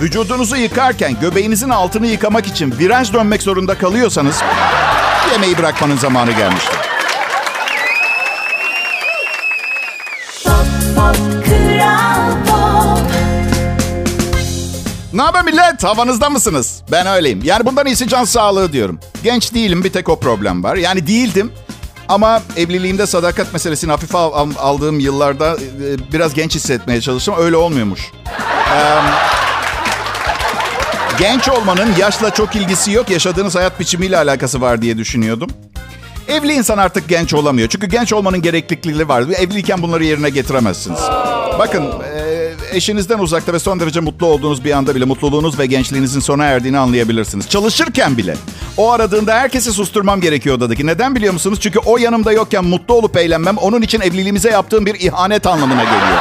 vücudunuzu 0.00 0.56
yıkarken 0.56 1.20
göbeğinizin 1.20 1.70
altını 1.70 2.06
yıkamak 2.06 2.46
için 2.46 2.74
viraj 2.78 3.12
dönmek 3.12 3.42
zorunda 3.42 3.78
kalıyorsanız 3.78 4.42
yemeği 5.32 5.58
bırakmanın 5.58 5.96
zamanı 5.96 6.32
gelmiştir. 6.32 6.95
Ne 15.16 15.22
haber 15.22 15.44
millet? 15.44 15.84
Havanızda 15.84 16.30
mısınız? 16.30 16.82
Ben 16.92 17.06
öyleyim. 17.06 17.40
Yani 17.44 17.66
bundan 17.66 17.86
iyisi 17.86 18.08
can 18.08 18.24
sağlığı 18.24 18.72
diyorum. 18.72 19.00
Genç 19.22 19.54
değilim 19.54 19.84
bir 19.84 19.92
tek 19.92 20.08
o 20.08 20.20
problem 20.20 20.64
var. 20.64 20.76
Yani 20.76 21.06
değildim. 21.06 21.52
Ama 22.08 22.42
evliliğimde 22.56 23.06
sadakat 23.06 23.52
meselesini 23.52 23.90
hafife 23.90 24.18
al- 24.18 24.32
al- 24.32 24.50
aldığım 24.58 25.00
yıllarda 25.00 25.56
e, 25.56 26.12
biraz 26.12 26.34
genç 26.34 26.54
hissetmeye 26.54 27.00
çalıştım. 27.00 27.34
Öyle 27.38 27.56
olmuyormuş. 27.56 28.00
Genç 31.18 31.48
olmanın 31.48 31.94
yaşla 31.98 32.30
çok 32.34 32.56
ilgisi 32.56 32.92
yok. 32.92 33.10
Yaşadığınız 33.10 33.54
hayat 33.54 33.80
biçimiyle 33.80 34.18
alakası 34.18 34.60
var 34.60 34.82
diye 34.82 34.98
düşünüyordum. 34.98 35.50
Evli 36.28 36.52
insan 36.52 36.78
artık 36.78 37.08
genç 37.08 37.34
olamıyor. 37.34 37.68
Çünkü 37.68 37.86
genç 37.86 38.12
olmanın 38.12 38.42
gereklilikleri 38.42 39.08
var. 39.08 39.22
Evliyken 39.22 39.82
bunları 39.82 40.04
yerine 40.04 40.30
getiremezsiniz. 40.30 41.00
Bakın 41.58 41.82
e, 42.14 42.15
eşinizden 42.76 43.18
uzakta 43.18 43.52
ve 43.52 43.58
son 43.58 43.80
derece 43.80 44.00
mutlu 44.00 44.26
olduğunuz 44.26 44.64
bir 44.64 44.72
anda 44.72 44.94
bile 44.94 45.04
mutluluğunuz 45.04 45.58
ve 45.58 45.66
gençliğinizin 45.66 46.20
sona 46.20 46.44
erdiğini 46.44 46.78
anlayabilirsiniz. 46.78 47.48
Çalışırken 47.48 48.16
bile. 48.16 48.36
O 48.76 48.92
aradığında 48.92 49.34
herkesi 49.34 49.72
susturmam 49.72 50.20
gerekiyor 50.20 50.56
odadaki. 50.56 50.86
Neden 50.86 51.14
biliyor 51.14 51.32
musunuz? 51.32 51.58
Çünkü 51.60 51.78
o 51.78 51.98
yanımda 51.98 52.32
yokken 52.32 52.64
mutlu 52.64 52.94
olup 52.94 53.16
eğlenmem 53.16 53.56
onun 53.56 53.82
için 53.82 54.00
evliliğimize 54.00 54.50
yaptığım 54.50 54.86
bir 54.86 54.94
ihanet 54.94 55.46
anlamına 55.46 55.84
geliyor. 55.84 56.20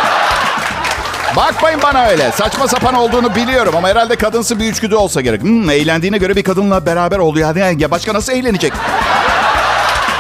Bakmayın 1.36 1.82
bana 1.84 2.06
öyle. 2.06 2.32
Saçma 2.32 2.68
sapan 2.68 2.94
olduğunu 2.94 3.36
biliyorum 3.36 3.76
ama 3.78 3.88
herhalde 3.88 4.16
kadınsı 4.16 4.60
bir 4.60 4.66
üçgüdü 4.66 4.96
olsa 4.96 5.22
gerek. 5.22 5.42
Hmm, 5.42 5.70
eğlendiğine 5.70 6.18
göre 6.18 6.36
bir 6.36 6.44
kadınla 6.44 6.86
beraber 6.86 7.18
oluyor. 7.18 7.48
Hadi 7.48 7.82
ya 7.84 7.92
başka 7.92 8.14
nasıl 8.14 8.34
eğlenecek? 8.34 8.74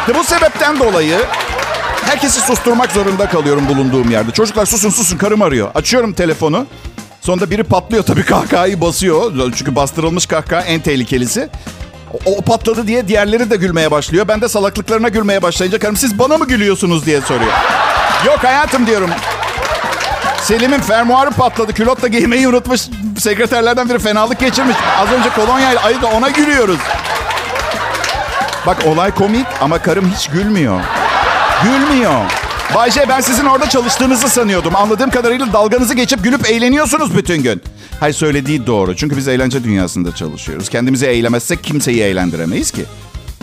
Ve 0.09 0.15
bu 0.15 0.23
sebepten 0.23 0.79
dolayı 0.79 1.17
herkesi 2.05 2.41
susturmak 2.41 2.91
zorunda 2.91 3.29
kalıyorum 3.29 3.67
bulunduğum 3.69 4.11
yerde. 4.11 4.31
Çocuklar 4.31 4.65
susun 4.65 4.89
susun 4.89 5.17
karım 5.17 5.41
arıyor. 5.41 5.71
Açıyorum 5.75 6.13
telefonu. 6.13 6.65
Sonunda 7.21 7.49
biri 7.49 7.63
patlıyor 7.63 8.03
tabii 8.03 8.25
kahkahayı 8.25 8.81
basıyor. 8.81 9.51
Çünkü 9.55 9.75
bastırılmış 9.75 10.25
kahkaha 10.25 10.61
en 10.61 10.81
tehlikelisi. 10.81 11.49
O, 12.25 12.31
o 12.37 12.41
patladı 12.41 12.87
diye 12.87 13.07
diğerleri 13.07 13.49
de 13.49 13.55
gülmeye 13.55 13.91
başlıyor. 13.91 14.27
Ben 14.27 14.41
de 14.41 14.49
salaklıklarına 14.49 15.09
gülmeye 15.09 15.41
başlayınca 15.41 15.79
karım 15.79 15.97
siz 15.97 16.19
bana 16.19 16.37
mı 16.37 16.47
gülüyorsunuz 16.47 17.05
diye 17.05 17.21
soruyor. 17.21 17.51
Yok 18.25 18.43
hayatım 18.43 18.87
diyorum. 18.87 19.09
Selim'in 20.41 20.79
fermuarı 20.79 21.31
patladı. 21.31 21.73
Külot 21.73 22.01
da 22.01 22.07
giymeyi 22.07 22.47
unutmuş. 22.47 22.81
Sekreterlerden 23.19 23.89
biri 23.89 23.99
fenalık 23.99 24.39
geçirmiş. 24.39 24.75
Az 24.99 25.11
önce 25.11 25.29
kolonyayla 25.29 25.81
ayı 25.83 26.01
da 26.01 26.07
ona 26.07 26.29
gülüyoruz. 26.29 26.79
Bak 28.67 28.77
olay 28.85 29.11
komik 29.11 29.45
ama 29.61 29.77
karım 29.81 30.11
hiç 30.15 30.27
gülmüyor. 30.27 30.81
Gülmüyor. 31.63 32.21
Bayce 32.75 33.05
ben 33.09 33.21
sizin 33.21 33.45
orada 33.45 33.69
çalıştığınızı 33.69 34.29
sanıyordum. 34.29 34.75
Anladığım 34.75 35.09
kadarıyla 35.09 35.53
dalganızı 35.53 35.93
geçip 35.93 36.23
gülüp 36.23 36.49
eğleniyorsunuz 36.49 37.17
bütün 37.17 37.43
gün. 37.43 37.61
Hayır 37.99 38.13
söylediği 38.13 38.67
doğru. 38.67 38.95
Çünkü 38.95 39.17
biz 39.17 39.27
eğlence 39.27 39.63
dünyasında 39.63 40.15
çalışıyoruz. 40.15 40.69
Kendimizi 40.69 41.05
eğlemezsek 41.05 41.63
kimseyi 41.63 42.01
eğlendiremeyiz 42.01 42.71
ki. 42.71 42.85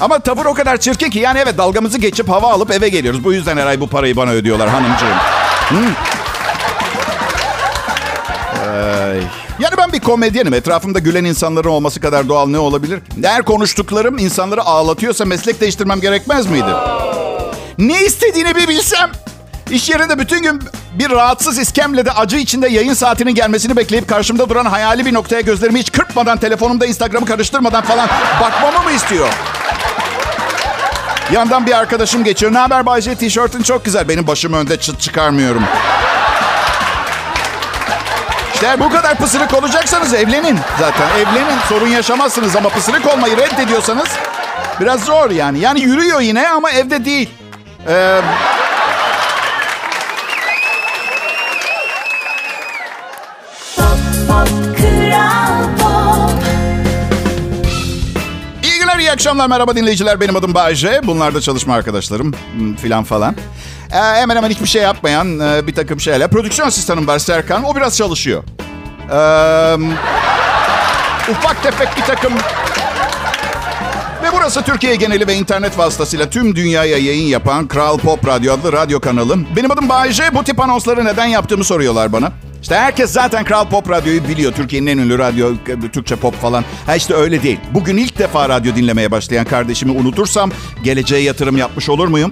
Ama 0.00 0.18
tavır 0.18 0.44
o 0.44 0.54
kadar 0.54 0.76
çirkin 0.76 1.10
ki. 1.10 1.18
Yani 1.18 1.38
evet 1.38 1.58
dalgamızı 1.58 1.98
geçip 1.98 2.28
hava 2.28 2.52
alıp 2.52 2.70
eve 2.70 2.88
geliyoruz. 2.88 3.24
Bu 3.24 3.32
yüzden 3.32 3.56
her 3.56 3.66
ay 3.66 3.80
bu 3.80 3.86
parayı 3.88 4.16
bana 4.16 4.30
ödüyorlar 4.30 4.68
hanımcığım. 4.68 5.08
Hmm. 5.68 5.94
Ay. 8.72 9.16
Yani 9.58 9.74
ben 9.78 9.92
bir 9.92 10.00
komedyenim. 10.00 10.54
Etrafımda 10.54 10.98
gülen 10.98 11.24
insanların 11.24 11.68
olması 11.68 12.00
kadar 12.00 12.28
doğal 12.28 12.46
ne 12.46 12.58
olabilir? 12.58 13.00
Eğer 13.24 13.42
konuştuklarım 13.42 14.18
insanları 14.18 14.62
ağlatıyorsa 14.62 15.24
meslek 15.24 15.60
değiştirmem 15.60 16.00
gerekmez 16.00 16.46
miydi? 16.46 16.70
Ne 17.78 18.02
istediğini 18.04 18.54
bir 18.54 18.68
bilsem. 18.68 19.10
İş 19.70 19.88
yerinde 19.88 20.18
bütün 20.18 20.42
gün 20.42 20.62
bir 20.94 21.10
rahatsız 21.10 21.58
iskemle 21.58 22.06
de 22.06 22.12
acı 22.12 22.36
içinde 22.36 22.68
yayın 22.68 22.94
saatinin 22.94 23.34
gelmesini 23.34 23.76
bekleyip 23.76 24.08
karşımda 24.08 24.48
duran 24.48 24.64
hayali 24.64 25.06
bir 25.06 25.14
noktaya 25.14 25.40
gözlerimi 25.40 25.78
hiç 25.78 25.92
kırpmadan, 25.92 26.38
telefonumda 26.38 26.86
Instagram'ı 26.86 27.26
karıştırmadan 27.26 27.82
falan 27.82 28.08
bakmamı 28.40 28.82
mı 28.82 28.92
istiyor? 28.92 29.28
Yandan 31.32 31.66
bir 31.66 31.78
arkadaşım 31.78 32.24
geçiyor. 32.24 32.52
Ne 32.52 32.58
haber 32.58 32.86
Bayce? 32.86 33.14
Tişörtün 33.14 33.62
çok 33.62 33.84
güzel. 33.84 34.08
Benim 34.08 34.26
başım 34.26 34.52
önde 34.52 34.76
çıt 34.76 35.00
çıkarmıyorum. 35.00 35.64
İşte 38.54 38.80
bu 38.80 38.90
kadar 38.90 39.14
pısırık 39.14 39.54
olacaksanız 39.54 40.14
evlenin. 40.14 40.58
Zaten 40.80 41.08
evlenin. 41.18 41.58
Sorun 41.68 41.88
yaşamazsınız 41.88 42.56
ama 42.56 42.68
pısırık 42.68 43.06
olmayı 43.06 43.36
reddediyorsanız 43.36 44.08
biraz 44.80 45.04
zor 45.04 45.30
yani. 45.30 45.58
Yani 45.58 45.80
yürüyor 45.80 46.20
yine 46.20 46.48
ama 46.48 46.70
evde 46.70 47.04
değil. 47.04 47.30
Ee, 47.88 48.20
iyi 58.62 58.78
günler, 58.78 58.98
iyi 58.98 59.10
akşamlar. 59.10 59.46
Merhaba 59.46 59.76
dinleyiciler. 59.76 60.20
Benim 60.20 60.36
adım 60.36 60.54
Bayce. 60.54 61.00
Bunlar 61.04 61.34
da 61.34 61.40
çalışma 61.40 61.74
arkadaşlarım 61.74 62.32
hmm, 62.32 62.76
filan 62.76 63.04
falan. 63.04 63.36
Ee, 63.92 63.96
hemen 63.96 64.36
hemen 64.36 64.50
hiçbir 64.50 64.66
şey 64.66 64.82
yapmayan 64.82 65.40
e, 65.40 65.66
bir 65.66 65.74
takım 65.74 66.00
şeyler. 66.00 66.30
Prodüksiyon 66.30 66.68
asistanım 66.68 67.06
var 67.06 67.18
Serkan. 67.18 67.64
O 67.64 67.76
biraz 67.76 67.96
çalışıyor. 67.96 68.42
Ee, 69.10 69.76
ufak 71.30 71.62
tefek 71.62 71.96
bir 71.96 72.02
takım 72.02 72.32
burası 74.32 74.62
Türkiye 74.62 74.96
geneli 74.96 75.26
ve 75.26 75.34
internet 75.34 75.78
vasıtasıyla 75.78 76.30
tüm 76.30 76.56
dünyaya 76.56 76.98
yayın 76.98 77.26
yapan 77.26 77.68
Kral 77.68 77.98
Pop 77.98 78.26
Radyo 78.26 78.54
adlı 78.54 78.72
radyo 78.72 79.00
kanalım. 79.00 79.46
Benim 79.56 79.70
adım 79.70 79.88
Bayece. 79.88 80.34
Bu 80.34 80.44
tip 80.44 80.60
anonsları 80.60 81.04
neden 81.04 81.26
yaptığımı 81.26 81.64
soruyorlar 81.64 82.12
bana. 82.12 82.32
İşte 82.62 82.74
herkes 82.74 83.10
zaten 83.10 83.44
Kral 83.44 83.68
Pop 83.68 83.90
Radyo'yu 83.90 84.28
biliyor. 84.28 84.52
Türkiye'nin 84.52 84.86
en 84.86 84.98
ünlü 84.98 85.18
radyo, 85.18 85.52
Türkçe 85.92 86.16
pop 86.16 86.40
falan. 86.40 86.64
Ha 86.86 86.96
işte 86.96 87.14
öyle 87.14 87.42
değil. 87.42 87.58
Bugün 87.74 87.96
ilk 87.96 88.18
defa 88.18 88.48
radyo 88.48 88.74
dinlemeye 88.76 89.10
başlayan 89.10 89.44
kardeşimi 89.44 89.92
unutursam 89.92 90.50
geleceğe 90.84 91.22
yatırım 91.22 91.56
yapmış 91.56 91.88
olur 91.88 92.08
muyum? 92.08 92.30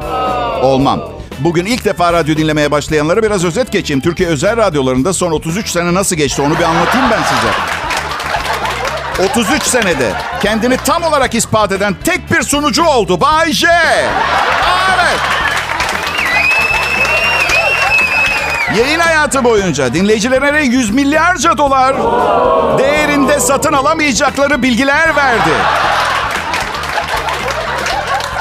Olmam. 0.63 1.01
Bugün 1.39 1.67
ilk 1.67 1.85
defa 1.85 2.13
radyo 2.13 2.37
dinlemeye 2.37 2.71
başlayanlara 2.71 3.23
biraz 3.23 3.45
özet 3.45 3.73
geçeyim. 3.73 4.01
Türkiye 4.01 4.29
özel 4.29 4.57
radyolarında 4.57 5.13
son 5.13 5.33
33 5.33 5.71
sene 5.71 5.95
nasıl 5.95 6.17
geçti 6.17 6.43
onu 6.43 6.59
bir 6.59 6.63
anlatayım 6.65 7.07
ben 7.11 7.23
size. 7.23 7.80
33 9.21 9.63
senede 9.63 10.13
kendini 10.43 10.77
tam 10.77 11.03
olarak 11.03 11.35
ispat 11.35 11.73
eden 11.73 11.95
tek 12.05 12.31
bir 12.31 12.43
sunucu 12.43 12.85
oldu. 12.85 13.21
Bay 13.21 13.53
J. 13.53 13.67
Evet. 14.95 15.21
Yayın 18.79 19.01
hayatı 19.01 19.45
boyunca 19.45 19.95
dinleyicilerine 19.95 20.63
yüz 20.63 20.91
milyarca 20.91 21.59
dolar 21.59 21.97
değerinde 22.79 23.41
satın 23.41 23.73
alamayacakları 23.73 24.63
bilgiler 24.63 25.17
verdi. 25.17 25.51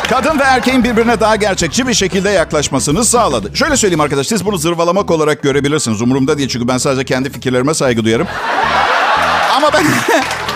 Kadın 0.09 0.39
ve 0.39 0.43
erkeğin 0.43 0.83
birbirine 0.83 1.19
daha 1.19 1.35
gerçekçi 1.35 1.87
bir 1.87 1.93
şekilde 1.93 2.29
yaklaşmasını 2.29 3.05
sağladı. 3.05 3.55
Şöyle 3.55 3.77
söyleyeyim 3.77 4.01
arkadaşlar, 4.01 4.29
siz 4.37 4.45
bunu 4.45 4.57
zırvalamak 4.57 5.11
olarak 5.11 5.43
görebilirsiniz. 5.43 6.01
Umurumda 6.01 6.37
değil 6.37 6.49
çünkü 6.49 6.67
ben 6.67 6.77
sadece 6.77 7.05
kendi 7.05 7.29
fikirlerime 7.29 7.73
saygı 7.73 8.03
duyarım. 8.05 8.27
Ama 9.55 9.73
ben 9.73 9.85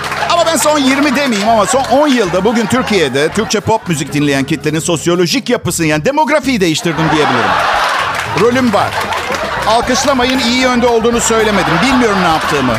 ben 0.54 0.58
son 0.58 0.80
20 0.80 1.16
demeyeyim 1.16 1.50
ama 1.50 1.66
son 1.66 1.84
10 1.84 2.08
yılda 2.08 2.44
bugün 2.44 2.66
Türkiye'de 2.66 3.30
Türkçe 3.30 3.60
pop 3.60 3.88
müzik 3.88 4.14
dinleyen 4.14 4.44
kitlenin 4.44 4.80
sosyolojik 4.80 5.50
yapısını 5.50 5.86
yani 5.88 6.06
demografiyi 6.06 6.62
değiştirdim 6.62 7.06
diyebilirim. 7.16 7.50
Rolüm 8.40 8.74
var. 8.74 8.92
Alkışlamayın 9.68 10.40
iyi 10.40 10.62
yönde 10.62 10.88
olduğunu 10.88 11.22
söylemedim. 11.22 11.74
Bilmiyorum 11.84 12.18
ne 12.22 12.28
yaptığımı. 12.28 12.74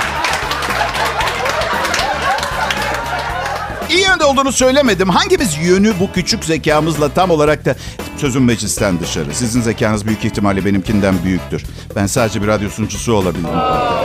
iyi 3.91 4.03
yönde 4.03 4.25
olduğunu 4.25 4.53
söylemedim. 4.53 5.09
Hangimiz 5.09 5.57
yönü 5.63 5.93
bu 6.01 6.13
küçük 6.13 6.45
zekamızla 6.45 7.09
tam 7.09 7.31
olarak 7.31 7.65
da 7.65 7.75
sözüm 8.17 8.45
meclisten 8.45 9.01
dışarı. 9.01 9.35
Sizin 9.35 9.61
zekanız 9.61 10.07
büyük 10.07 10.25
ihtimalle 10.25 10.65
benimkinden 10.65 11.15
büyüktür. 11.25 11.65
Ben 11.97 12.07
sadece 12.07 12.43
bir 12.43 12.47
radyo 12.47 12.71
sunucusu 12.71 13.13
olabildim. 13.13 13.51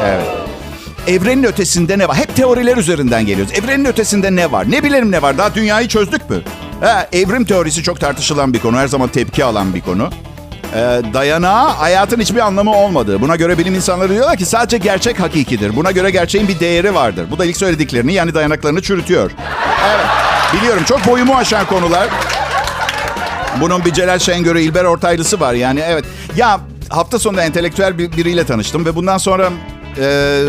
Evet. 0.05 0.38
Evrenin 1.09 1.43
ötesinde 1.43 1.97
ne 1.97 2.07
var? 2.07 2.17
Hep 2.17 2.35
teoriler 2.35 2.77
üzerinden 2.77 3.25
geliyoruz. 3.25 3.53
Evrenin 3.53 3.85
ötesinde 3.85 4.35
ne 4.35 4.51
var? 4.51 4.71
Ne 4.71 4.83
bilelim 4.83 5.11
ne 5.11 5.21
var? 5.21 5.37
Daha 5.37 5.55
dünyayı 5.55 5.87
çözdük 5.87 6.29
mü? 6.29 6.41
Ha, 6.81 7.07
evrim 7.13 7.45
teorisi 7.45 7.83
çok 7.83 7.99
tartışılan 7.99 8.53
bir 8.53 8.59
konu. 8.59 8.77
Her 8.77 8.87
zaman 8.87 9.09
tepki 9.09 9.43
alan 9.43 9.73
bir 9.73 9.81
konu. 9.81 10.09
Ee, 10.75 11.01
dayanağı 11.13 11.69
hayatın 11.69 12.19
hiçbir 12.19 12.39
anlamı 12.39 12.75
olmadığı. 12.75 13.21
Buna 13.21 13.35
göre 13.35 13.57
bilim 13.57 13.75
insanları 13.75 14.09
diyorlar 14.09 14.37
ki 14.37 14.45
sadece 14.45 14.77
gerçek 14.77 15.19
hakikidir. 15.19 15.75
Buna 15.75 15.91
göre 15.91 16.11
gerçeğin 16.11 16.47
bir 16.47 16.59
değeri 16.59 16.95
vardır. 16.95 17.25
Bu 17.31 17.39
da 17.39 17.45
ilk 17.45 17.57
söylediklerini 17.57 18.13
yani 18.13 18.33
dayanaklarını 18.33 18.81
çürütüyor. 18.81 19.31
Evet. 19.89 20.05
Biliyorum 20.53 20.83
çok 20.83 21.07
boyumu 21.07 21.35
aşan 21.35 21.65
konular. 21.65 22.07
Bunun 23.61 23.85
bir 23.85 23.93
Celal 23.93 24.19
Şengör'ü, 24.19 24.61
İlber 24.61 24.83
Ortaylısı 24.83 25.39
var 25.39 25.53
yani 25.53 25.79
evet. 25.85 26.05
Ya 26.35 26.59
hafta 26.89 27.19
sonunda 27.19 27.43
entelektüel 27.43 27.97
bir, 27.97 28.11
biriyle 28.11 28.45
tanıştım 28.45 28.85
ve 28.85 28.95
bundan 28.95 29.17
sonra 29.17 29.49
e, 29.97 30.41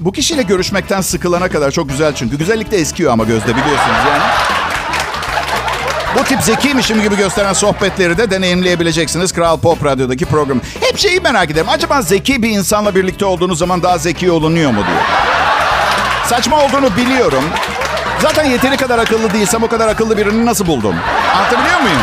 bu 0.00 0.12
kişiyle 0.12 0.42
görüşmekten 0.42 1.00
sıkılana 1.00 1.48
kadar 1.48 1.70
çok 1.70 1.88
güzel 1.88 2.14
çünkü. 2.14 2.38
Güzellik 2.38 2.70
de 2.70 2.76
eskiyor 2.76 3.12
ama 3.12 3.24
gözde 3.24 3.48
biliyorsunuz 3.56 3.98
yani. 4.10 4.22
Bu 6.18 6.24
tip 6.24 6.42
zekiymişim 6.42 7.02
gibi 7.02 7.16
gösteren 7.16 7.52
sohbetleri 7.52 8.18
de 8.18 8.30
deneyimleyebileceksiniz 8.30 9.32
Kral 9.32 9.58
Pop 9.58 9.84
Radyo'daki 9.84 10.24
program. 10.24 10.60
Hep 10.80 10.98
şeyi 10.98 11.20
merak 11.20 11.50
ederim. 11.50 11.68
Acaba 11.68 12.02
zeki 12.02 12.42
bir 12.42 12.50
insanla 12.50 12.94
birlikte 12.94 13.24
olduğunuz 13.24 13.58
zaman 13.58 13.82
daha 13.82 13.98
zeki 13.98 14.30
olunuyor 14.30 14.70
mu 14.70 14.80
diye. 14.86 15.00
Saçma 16.26 16.64
olduğunu 16.64 16.96
biliyorum. 16.96 17.44
Zaten 18.22 18.44
yeteri 18.44 18.76
kadar 18.76 18.98
akıllı 18.98 19.32
değilsem 19.32 19.62
o 19.62 19.68
kadar 19.68 19.88
akıllı 19.88 20.16
birini 20.16 20.46
nasıl 20.46 20.66
buldum? 20.66 20.94
Anlatabiliyor 21.36 21.80
muyum? 21.80 22.02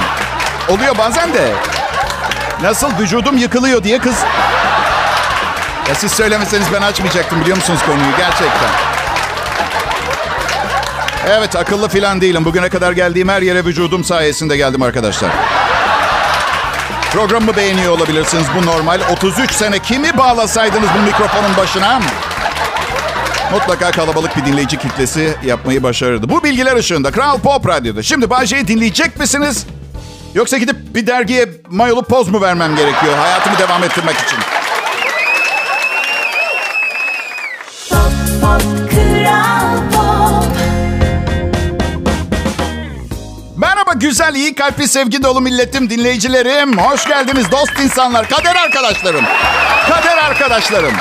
Oluyor 0.69 0.97
bazen 0.97 1.33
de. 1.33 1.53
Nasıl 2.61 2.89
vücudum 2.99 3.37
yıkılıyor 3.37 3.83
diye 3.83 3.99
kız... 3.99 4.15
Ya 5.89 5.95
siz 5.95 6.11
söylemeseniz 6.11 6.67
ben 6.73 6.81
açmayacaktım 6.81 7.41
biliyor 7.41 7.57
musunuz 7.57 7.79
konuyu 7.85 8.17
gerçekten. 8.17 8.69
Evet 11.27 11.55
akıllı 11.55 11.89
filan 11.89 12.21
değilim. 12.21 12.45
Bugüne 12.45 12.69
kadar 12.69 12.91
geldiğim 12.91 13.29
her 13.29 13.41
yere 13.41 13.65
vücudum 13.65 14.03
sayesinde 14.03 14.57
geldim 14.57 14.81
arkadaşlar. 14.81 15.31
Programımı 17.13 17.55
beğeniyor 17.55 17.91
olabilirsiniz. 17.97 18.45
Bu 18.61 18.65
normal. 18.65 19.01
33 19.11 19.51
sene 19.51 19.79
kimi 19.79 20.17
bağlasaydınız 20.17 20.89
bu 20.97 21.01
mikrofonun 21.01 21.57
başına? 21.57 21.99
Mutlaka 23.51 23.91
kalabalık 23.91 24.37
bir 24.37 24.45
dinleyici 24.45 24.77
kitlesi 24.77 25.35
yapmayı 25.45 25.83
başarırdı. 25.83 26.29
Bu 26.29 26.43
bilgiler 26.43 26.75
ışığında 26.75 27.11
Kral 27.11 27.39
Pop 27.39 27.67
Radyo'da. 27.67 28.03
Şimdi 28.03 28.29
Bayce'yi 28.29 28.67
dinleyecek 28.67 29.19
misiniz? 29.19 29.65
Yoksa 30.35 30.57
gidip 30.57 30.95
bir 30.95 31.07
dergiye 31.07 31.45
mayolu 31.69 32.03
poz 32.03 32.27
mu 32.27 32.41
vermem 32.41 32.75
gerekiyor 32.75 33.17
hayatımı 33.17 33.57
devam 33.59 33.83
ettirmek 33.83 34.15
için? 34.15 34.56
İyi 44.37 44.55
kalpli, 44.55 44.87
sevgi 44.87 45.23
dolu 45.23 45.41
milletim, 45.41 45.89
dinleyicilerim. 45.89 46.77
Hoş 46.77 47.07
geldiniz 47.07 47.51
dost 47.51 47.79
insanlar, 47.83 48.29
kader 48.29 48.55
arkadaşlarım. 48.55 49.25
Kader 49.89 50.17
arkadaşlarım. 50.17 50.93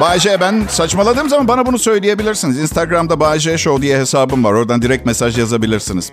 Bayce 0.00 0.40
ben 0.40 0.64
saçmaladığım 0.70 1.28
zaman 1.28 1.48
bana 1.48 1.66
bunu 1.66 1.78
söyleyebilirsiniz. 1.78 2.58
Instagram'da 2.58 3.20
Bayce 3.20 3.58
Show 3.58 3.82
diye 3.82 3.98
hesabım 3.98 4.44
var. 4.44 4.52
Oradan 4.52 4.82
direkt 4.82 5.06
mesaj 5.06 5.38
yazabilirsiniz. 5.38 6.12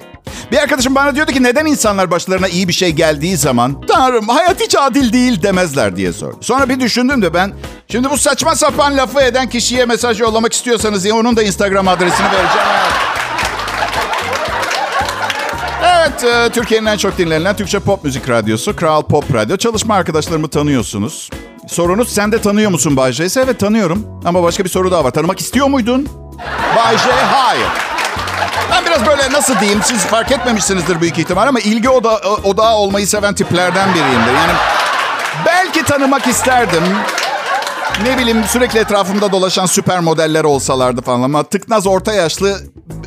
Bir 0.52 0.58
arkadaşım 0.58 0.96
bana 0.96 1.16
diyordu 1.16 1.32
ki 1.32 1.44
neden 1.44 1.66
insanlar 1.66 2.12
başlarına 2.12 2.48
iyi 2.48 2.68
bir 2.68 2.74
şey 2.74 2.90
geldiği 2.92 3.38
zaman 3.38 3.82
Tanrım 3.88 4.28
hayat 4.28 4.62
hiç 4.62 4.76
adil 4.76 5.14
değil 5.14 5.44
demezler 5.44 5.96
diye 5.96 6.14
sordu. 6.14 6.38
Sonra 6.42 6.70
bir 6.70 6.80
düşündüm 6.80 7.22
de 7.22 7.34
ben 7.34 7.54
şimdi 7.92 8.10
bu 8.10 8.18
saçma 8.18 8.56
sapan 8.56 8.98
lafı 8.98 9.22
eden 9.22 9.50
kişiye 9.50 9.86
mesaj 9.86 10.20
yollamak 10.20 10.54
istiyorsanız 10.54 11.04
diye 11.04 11.14
onun 11.14 11.36
da 11.38 11.44
Instagram 11.44 11.88
adresini 11.88 12.26
vereceğim. 12.26 12.68
Evet, 16.02 16.24
e, 16.24 16.50
Türkiye'nin 16.50 16.86
en 16.86 16.98
çok 16.98 17.18
dinlenilen 17.18 17.56
Türkçe 17.56 17.80
pop 17.80 18.04
müzik 18.04 18.30
radyosu 18.30 18.76
Kral 18.76 19.02
Pop 19.02 19.34
Radyo. 19.34 19.58
Çalışma 19.58 19.96
arkadaşlarımı 19.96 20.48
tanıyorsunuz. 20.48 21.30
Sorunuz 21.68 22.10
sen 22.10 22.32
de 22.32 22.42
tanıyor 22.42 22.72
musun 22.72 22.98
Bay 22.98 23.12
J? 23.12 23.26
ise 23.26 23.42
Evet 23.42 23.60
tanıyorum. 23.60 24.22
Ama 24.26 24.44
başka 24.44 24.64
bir 24.64 24.70
soru 24.70 24.92
daha 24.92 25.04
var. 25.04 25.12
Tanımak 25.12 25.40
istiyor 25.40 25.68
muydun? 25.68 26.10
Bay 26.76 26.98
J, 26.98 27.12
hayır. 27.12 27.68
Ben 28.72 28.86
biraz 28.86 29.06
böyle 29.06 29.32
nasıl 29.32 29.60
diyeyim 29.60 29.80
siz 29.84 30.06
fark 30.06 30.32
etmemişsinizdir 30.32 31.02
büyük 31.02 31.20
ihtimal 31.20 31.48
ama 31.48 31.60
ilgi 31.60 31.90
oda, 31.90 32.20
odağı 32.44 32.76
olmayı 32.76 33.08
seven 33.08 33.34
tiplerden 33.34 33.90
biriyimdir. 33.90 34.34
Yani 34.34 34.54
belki 35.46 35.84
tanımak 35.84 36.28
isterdim. 36.28 36.84
Ne 38.04 38.18
bileyim 38.18 38.44
sürekli 38.48 38.80
etrafımda 38.80 39.32
dolaşan 39.32 39.66
süper 39.66 40.00
modeller 40.00 40.44
olsalardı 40.44 41.02
falan 41.02 41.22
ama 41.22 41.44
tıknaz 41.44 41.88
orta 41.88 42.14
yaşlı 42.14 42.58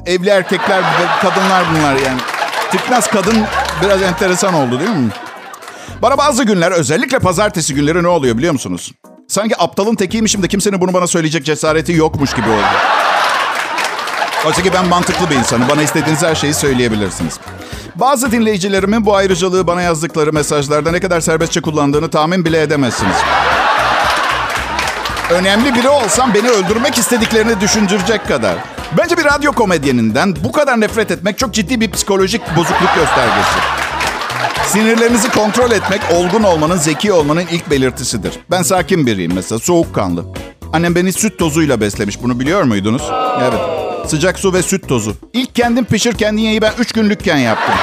evli 0.06 0.28
erkekler 0.28 0.82
kadınlar 1.22 1.64
bunlar 1.72 1.94
yani. 1.94 2.20
Tıknaz 2.76 3.10
kadın 3.10 3.36
biraz 3.82 4.02
enteresan 4.02 4.54
oldu 4.54 4.80
değil 4.80 4.90
mi? 4.90 5.10
Bana 6.02 6.18
bazı 6.18 6.44
günler 6.44 6.72
özellikle 6.72 7.18
pazartesi 7.18 7.74
günleri 7.74 8.02
ne 8.02 8.08
oluyor 8.08 8.38
biliyor 8.38 8.52
musunuz? 8.52 8.92
Sanki 9.28 9.56
aptalın 9.58 9.94
tekiymişim 9.94 10.42
de 10.42 10.48
kimsenin 10.48 10.80
bunu 10.80 10.92
bana 10.92 11.06
söyleyecek 11.06 11.44
cesareti 11.44 11.92
yokmuş 11.92 12.34
gibi 12.34 12.50
oldu. 12.50 12.66
Oysa 14.46 14.62
ki 14.62 14.70
ben 14.74 14.86
mantıklı 14.86 15.30
bir 15.30 15.34
insanım. 15.34 15.68
Bana 15.68 15.82
istediğiniz 15.82 16.22
her 16.22 16.34
şeyi 16.34 16.54
söyleyebilirsiniz. 16.54 17.40
Bazı 17.94 18.32
dinleyicilerimin 18.32 19.06
bu 19.06 19.16
ayrıcalığı 19.16 19.66
bana 19.66 19.82
yazdıkları 19.82 20.32
mesajlarda 20.32 20.90
ne 20.90 21.00
kadar 21.00 21.20
serbestçe 21.20 21.60
kullandığını 21.60 22.10
tahmin 22.10 22.44
bile 22.44 22.62
edemezsiniz. 22.62 23.16
Önemli 25.30 25.74
biri 25.74 25.88
olsam 25.88 26.34
beni 26.34 26.48
öldürmek 26.50 26.98
istediklerini 26.98 27.60
düşündürecek 27.60 28.28
kadar. 28.28 28.54
Bence 28.98 29.16
bir 29.16 29.24
radyo 29.24 29.52
komedyeninden 29.52 30.36
bu 30.44 30.52
kadar 30.52 30.80
nefret 30.80 31.10
etmek 31.10 31.38
çok 31.38 31.54
ciddi 31.54 31.80
bir 31.80 31.90
psikolojik 31.90 32.42
bozukluk 32.56 32.94
göstergesi. 32.94 33.58
Sinirlerinizi 34.66 35.30
kontrol 35.30 35.70
etmek 35.70 36.00
olgun 36.12 36.42
olmanın, 36.42 36.76
zeki 36.76 37.12
olmanın 37.12 37.44
ilk 37.50 37.70
belirtisidir. 37.70 38.32
Ben 38.50 38.62
sakin 38.62 39.06
biriyim 39.06 39.32
mesela, 39.34 39.58
soğukkanlı. 39.58 40.24
Annem 40.72 40.94
beni 40.94 41.12
süt 41.12 41.38
tozuyla 41.38 41.80
beslemiş. 41.80 42.22
Bunu 42.22 42.40
biliyor 42.40 42.62
muydunuz? 42.62 43.02
Evet. 43.42 43.60
Sıcak 44.10 44.38
su 44.38 44.52
ve 44.52 44.62
süt 44.62 44.88
tozu. 44.88 45.16
İlk 45.32 45.54
kendim 45.54 45.84
pişir 45.84 46.12
kendin 46.14 46.42
yeyi 46.42 46.62
ben 46.62 46.72
3 46.78 46.92
günlükken 46.92 47.36
yaptım. 47.36 47.74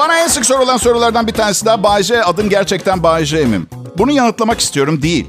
Bana 0.00 0.18
en 0.18 0.26
sık 0.28 0.46
sorulan 0.46 0.76
sorulardan 0.76 1.26
bir 1.26 1.32
tanesi 1.32 1.66
daha 1.66 1.82
Bayce 1.82 2.24
adım 2.24 2.48
gerçekten 2.48 3.02
Bayce 3.02 3.44
mi? 3.44 3.60
Bunu 3.98 4.12
yanıtlamak 4.12 4.60
istiyorum 4.60 5.02
değil. 5.02 5.26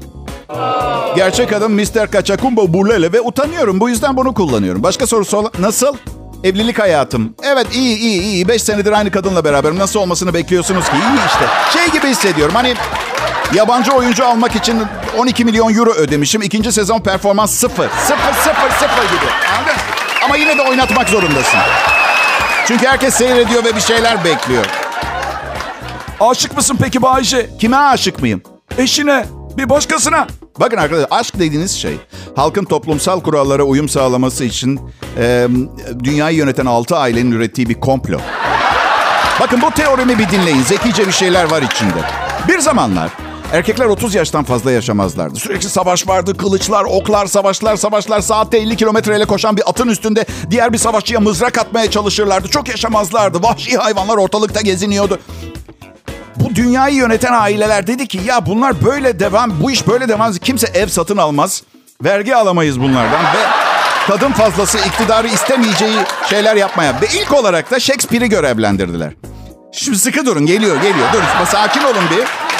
Gerçek 1.16 1.52
adım 1.52 1.72
Mr. 1.72 2.10
Kaçakumbo 2.10 2.72
Bulele 2.72 3.12
ve 3.12 3.20
utanıyorum. 3.20 3.80
Bu 3.80 3.88
yüzden 3.88 4.16
bunu 4.16 4.34
kullanıyorum. 4.34 4.82
Başka 4.82 5.06
sorusu 5.06 5.36
olan... 5.36 5.52
Nasıl? 5.58 5.96
Evlilik 6.44 6.78
hayatım. 6.78 7.34
Evet 7.42 7.66
iyi 7.74 7.96
iyi 7.98 8.22
iyi. 8.22 8.48
Beş 8.48 8.62
senedir 8.62 8.92
aynı 8.92 9.10
kadınla 9.10 9.44
beraberim. 9.44 9.78
Nasıl 9.78 10.00
olmasını 10.00 10.34
bekliyorsunuz 10.34 10.84
ki? 10.84 10.96
İyi 10.96 11.26
işte. 11.26 11.78
Şey 11.78 11.92
gibi 12.00 12.06
hissediyorum. 12.08 12.54
Hani 12.54 12.74
yabancı 13.54 13.92
oyuncu 13.92 14.26
almak 14.26 14.56
için 14.56 14.82
12 15.18 15.44
milyon 15.44 15.74
euro 15.74 15.90
ödemişim. 15.90 16.42
İkinci 16.42 16.72
sezon 16.72 17.00
performans 17.00 17.50
sıfır. 17.50 17.88
Sıfır 17.88 18.32
sıfır 18.32 18.70
sıfır 18.70 19.02
gibi. 19.02 19.30
Anladın? 19.58 19.76
Ama 20.24 20.36
yine 20.36 20.58
de 20.58 20.62
oynatmak 20.62 21.08
zorundasın. 21.08 21.58
Çünkü 22.66 22.86
herkes 22.86 23.14
seyrediyor 23.14 23.64
ve 23.64 23.76
bir 23.76 23.80
şeyler 23.80 24.24
bekliyor. 24.24 24.64
Aşık 26.20 26.56
mısın 26.56 26.78
peki 26.82 27.02
Bayce? 27.02 27.50
Kime 27.58 27.76
aşık 27.76 28.20
mıyım? 28.22 28.42
Eşine. 28.78 29.26
Bir 29.56 29.68
başkasına. 29.68 30.26
Bakın 30.60 30.76
arkadaşlar 30.76 31.18
aşk 31.18 31.38
dediğiniz 31.38 31.72
şey 31.72 31.96
halkın 32.36 32.64
toplumsal 32.64 33.20
kurallara 33.20 33.62
uyum 33.62 33.88
sağlaması 33.88 34.44
için 34.44 34.80
e, 35.18 35.48
dünyayı 36.04 36.36
yöneten 36.36 36.66
altı 36.66 36.96
ailenin 36.96 37.32
ürettiği 37.32 37.68
bir 37.68 37.80
komplo. 37.80 38.18
Bakın 39.40 39.62
bu 39.62 39.70
teorimi 39.70 40.18
bir 40.18 40.28
dinleyin. 40.28 40.62
Zekice 40.62 41.06
bir 41.06 41.12
şeyler 41.12 41.50
var 41.50 41.62
içinde. 41.62 41.98
Bir 42.48 42.58
zamanlar 42.58 43.10
erkekler 43.52 43.86
30 43.86 44.14
yaştan 44.14 44.44
fazla 44.44 44.72
yaşamazlardı. 44.72 45.38
Sürekli 45.38 45.68
savaş 45.68 46.08
vardı. 46.08 46.36
Kılıçlar, 46.36 46.84
oklar, 46.84 47.26
savaşlar, 47.26 47.76
savaşlar. 47.76 48.20
Saatte 48.20 48.58
50 48.58 48.76
kilometreyle 48.76 49.24
koşan 49.24 49.56
bir 49.56 49.70
atın 49.70 49.88
üstünde 49.88 50.24
diğer 50.50 50.72
bir 50.72 50.78
savaşçıya 50.78 51.20
mızrak 51.20 51.58
atmaya 51.58 51.90
çalışırlardı. 51.90 52.48
Çok 52.48 52.68
yaşamazlardı. 52.68 53.42
Vahşi 53.42 53.76
hayvanlar 53.76 54.16
ortalıkta 54.16 54.60
geziniyordu. 54.60 55.18
Bu 56.36 56.54
dünyayı 56.54 56.94
yöneten 56.94 57.32
aileler 57.32 57.86
dedi 57.86 58.08
ki 58.08 58.20
ya 58.26 58.46
bunlar 58.46 58.84
böyle 58.84 59.20
devam, 59.20 59.62
bu 59.62 59.70
iş 59.70 59.88
böyle 59.88 60.08
devam. 60.08 60.32
Kimse 60.32 60.66
ev 60.74 60.86
satın 60.86 61.16
almaz. 61.16 61.62
Vergi 62.04 62.36
alamayız 62.36 62.80
bunlardan 62.80 63.24
ve 63.24 63.38
kadın 64.06 64.32
fazlası 64.32 64.78
iktidarı 64.78 65.28
istemeyeceği 65.28 65.96
şeyler 66.30 66.56
yapmaya. 66.56 67.00
Ve 67.00 67.06
ilk 67.20 67.32
olarak 67.32 67.70
da 67.70 67.80
Shakespeare'i 67.80 68.28
görevlendirdiler. 68.28 69.12
Şimdi 69.72 69.98
sıkı 69.98 70.26
durun 70.26 70.46
geliyor 70.46 70.76
geliyor. 70.76 71.08
Dur 71.12 71.46
sakin 71.46 71.80
olun 71.80 72.04
bir. 72.10 72.51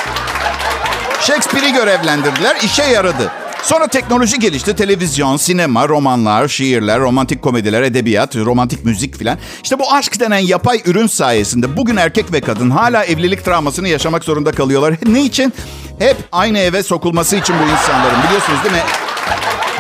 Shakespeare'i 1.26 1.72
görevlendirdiler. 1.72 2.56
işe 2.62 2.82
yaradı. 2.82 3.30
Sonra 3.62 3.87
teknoloji 3.87 4.38
gelişti. 4.38 4.76
Televizyon, 4.76 5.37
sinema, 5.37 5.88
romanlar, 5.88 6.48
şiirler, 6.48 7.00
romantik 7.00 7.42
komediler, 7.42 7.82
edebiyat, 7.82 8.37
romantik 8.37 8.85
müzik 8.85 9.18
filan. 9.18 9.38
İşte 9.62 9.78
bu 9.78 9.92
aşk 9.92 10.20
denen 10.20 10.38
yapay 10.38 10.82
ürün 10.85 11.06
sayesinde 11.06 11.76
bugün 11.76 11.96
erkek 11.96 12.32
ve 12.32 12.40
kadın 12.40 12.70
hala 12.70 13.04
evlilik 13.04 13.44
travmasını 13.44 13.88
yaşamak 13.88 14.24
zorunda 14.24 14.52
kalıyorlar. 14.52 14.94
Ne 15.06 15.22
için? 15.22 15.52
Hep 15.98 16.16
aynı 16.32 16.58
eve 16.58 16.82
sokulması 16.82 17.37
için 17.37 17.56
bu 17.58 17.62
insanların 17.72 18.22
biliyorsunuz 18.26 18.58
değil 18.64 18.74
mi? 18.74 18.82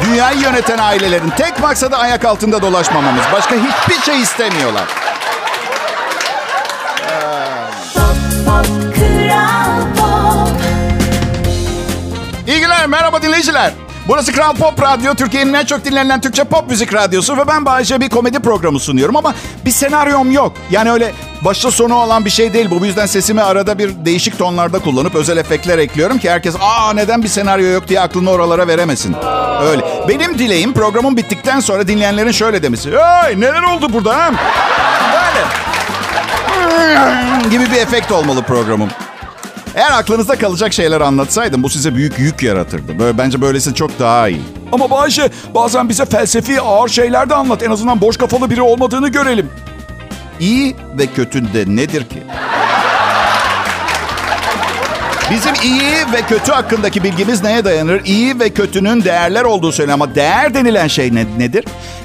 Dünyayı 0.06 0.40
yöneten 0.40 0.78
ailelerin 0.78 1.30
tek 1.30 1.60
maksadı 1.60 1.96
ayak 1.96 2.24
altında 2.24 2.62
dolaşmamamız. 2.62 3.24
Başka 3.32 3.54
hiçbir 3.54 4.02
şey 4.04 4.20
istemiyorlar. 4.22 5.01
Merhaba 12.92 13.22
dinleyiciler. 13.22 13.72
Burası 14.08 14.32
Kral 14.32 14.54
Pop 14.54 14.82
Radyo, 14.82 15.14
Türkiye'nin 15.14 15.52
en 15.52 15.64
çok 15.64 15.84
dinlenen 15.84 16.20
Türkçe 16.20 16.44
pop 16.44 16.70
müzik 16.70 16.94
radyosu 16.94 17.36
ve 17.36 17.48
ben 17.48 17.64
Bayece 17.64 18.00
bir 18.00 18.08
komedi 18.08 18.38
programı 18.38 18.80
sunuyorum 18.80 19.16
ama 19.16 19.34
bir 19.64 19.70
senaryom 19.70 20.30
yok. 20.30 20.52
Yani 20.70 20.92
öyle 20.92 21.12
başta 21.40 21.70
sonu 21.70 21.94
olan 21.94 22.24
bir 22.24 22.30
şey 22.30 22.52
değil 22.52 22.70
bu. 22.70 22.80
Bu 22.80 22.86
yüzden 22.86 23.06
sesimi 23.06 23.42
arada 23.42 23.78
bir 23.78 24.04
değişik 24.04 24.38
tonlarda 24.38 24.78
kullanıp 24.78 25.14
özel 25.14 25.36
efektler 25.36 25.78
ekliyorum 25.78 26.18
ki 26.18 26.30
herkes 26.30 26.54
aa 26.60 26.92
neden 26.92 27.22
bir 27.22 27.28
senaryo 27.28 27.66
yok 27.66 27.88
diye 27.88 28.00
aklını 28.00 28.30
oralara 28.30 28.68
veremesin. 28.68 29.16
Öyle. 29.62 29.82
Benim 30.08 30.38
dileğim 30.38 30.72
programın 30.72 31.16
bittikten 31.16 31.60
sonra 31.60 31.88
dinleyenlerin 31.88 32.32
şöyle 32.32 32.62
demesi. 32.62 32.90
Hey 32.90 33.40
neler 33.40 33.62
oldu 33.62 33.92
burada 33.92 34.16
ha? 34.16 34.30
Böyle. 35.12 35.42
gibi 37.50 37.70
bir 37.70 37.76
efekt 37.76 38.12
olmalı 38.12 38.42
programım. 38.42 38.88
Eğer 39.74 39.90
aklınızda 39.92 40.36
kalacak 40.36 40.72
şeyler 40.72 41.00
anlatsaydım 41.00 41.62
bu 41.62 41.68
size 41.68 41.94
büyük 41.94 42.18
yük 42.18 42.42
yaratırdı. 42.42 42.98
Böyle, 42.98 43.18
bence 43.18 43.40
böylesi 43.40 43.74
çok 43.74 43.98
daha 43.98 44.28
iyi. 44.28 44.42
Ama 44.72 44.90
Bayşe 44.90 45.30
bazen 45.54 45.88
bize 45.88 46.04
felsefi 46.04 46.60
ağır 46.60 46.88
şeyler 46.88 47.30
de 47.30 47.34
anlat. 47.34 47.62
En 47.62 47.70
azından 47.70 48.00
boş 48.00 48.16
kafalı 48.16 48.50
biri 48.50 48.62
olmadığını 48.62 49.08
görelim. 49.08 49.50
İyi 50.40 50.76
ve 50.98 51.06
kötü 51.06 51.54
de 51.54 51.64
nedir 51.66 52.04
ki? 52.04 52.22
Bizim 55.30 55.54
iyi 55.62 56.12
ve 56.12 56.22
kötü 56.28 56.52
hakkındaki 56.52 57.02
bilgimiz 57.02 57.42
neye 57.42 57.64
dayanır? 57.64 58.04
İyi 58.04 58.40
ve 58.40 58.50
kötünün 58.50 59.04
değerler 59.04 59.42
olduğu 59.44 59.72
söyleniyor 59.72 59.94
ama 59.94 60.14
değer 60.14 60.54
denilen 60.54 60.86
şey 60.88 61.14
ne, 61.14 61.26
nedir? 61.38 61.64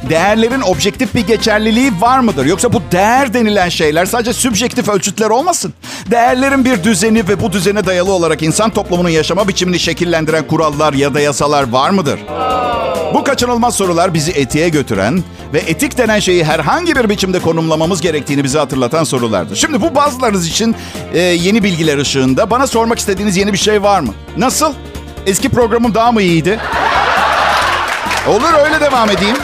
Değerlerin 0.10 0.62
objektif 0.62 1.15
bir 1.15 1.28
geçerliliği 1.28 1.91
var 2.02 2.20
mıdır? 2.20 2.46
Yoksa 2.46 2.74
bu 2.74 2.82
değer 2.91 3.34
denilen 3.34 3.70
şeyler 3.70 4.06
sadece 4.06 4.34
sübjektif 4.34 4.89
ölçütler 4.89 5.30
olmasın? 5.30 5.74
Değerlerin 6.12 6.65
bir 6.65 6.84
düzeni 6.84 7.28
ve 7.28 7.41
bu 7.41 7.52
düzene 7.52 7.86
dayalı 7.86 8.12
olarak 8.12 8.41
insan 8.41 8.70
toplumunun 8.70 9.10
yaşama 9.10 9.48
biçimini 9.48 9.80
şekillendiren 9.80 10.48
kurallar 10.48 10.93
ya 10.93 11.13
da 11.13 11.20
yasalar 11.20 11.72
var 11.72 11.89
mıdır? 11.89 12.20
Bu 13.13 13.24
kaçınılmaz 13.24 13.76
sorular 13.76 14.13
bizi 14.13 14.32
etiğe 14.32 14.70
götüren 14.70 15.24
ve 15.54 15.60
etik 15.60 15.98
denen 15.98 16.20
şeyi 16.20 16.43
herhangi 16.43 16.96
bir 16.96 17.10
biçimde 17.10 17.39
konumlamamız 17.39 18.02
gerektiğini 18.02 18.43
bize 18.43 18.60
hatırlatan 18.60 19.04
sorulardır. 19.04 19.56
Şimdi 19.56 19.82
bu 19.82 19.96
bazılarınız 19.96 20.48
için 20.48 20.76
e, 21.13 21.20
yeni 21.20 21.63
bilgiler 21.63 21.98
ışığında 21.98 22.50
bana 22.50 22.67
sormak 22.67 23.00
istediğiniz 23.00 23.38
yeni 23.38 23.54
bir 23.54 23.58
şey 23.58 23.84
var 23.84 24.00
mı? 24.00 24.13
Nasıl? 24.38 24.74
Eski 25.26 25.50
programım 25.50 25.93
daha 25.93 26.12
mı 26.12 26.22
iyiydi? 26.22 26.60
Olur 28.28 28.65
öyle 28.65 28.82
devam 28.82 29.10
edeyim. 29.10 29.36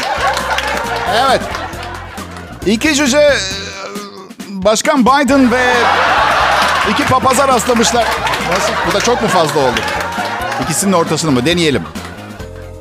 Evet. 1.14 1.42
İki 2.66 2.96
cüce 2.96 3.18
e, 3.18 3.34
Başkan 4.50 5.06
Biden 5.06 5.52
ve 5.52 5.74
iki 6.92 7.06
papaza 7.06 7.48
rastlamışlar. 7.48 8.06
Nasıl? 8.52 8.74
Bu 8.90 8.94
da 8.94 9.02
çok 9.02 9.22
mu 9.22 9.28
fazla 9.28 9.60
oldu? 9.60 9.80
İkisinin 10.64 10.94
ortasını 10.94 11.32
mı? 11.32 11.46
Deneyelim. 11.46 11.84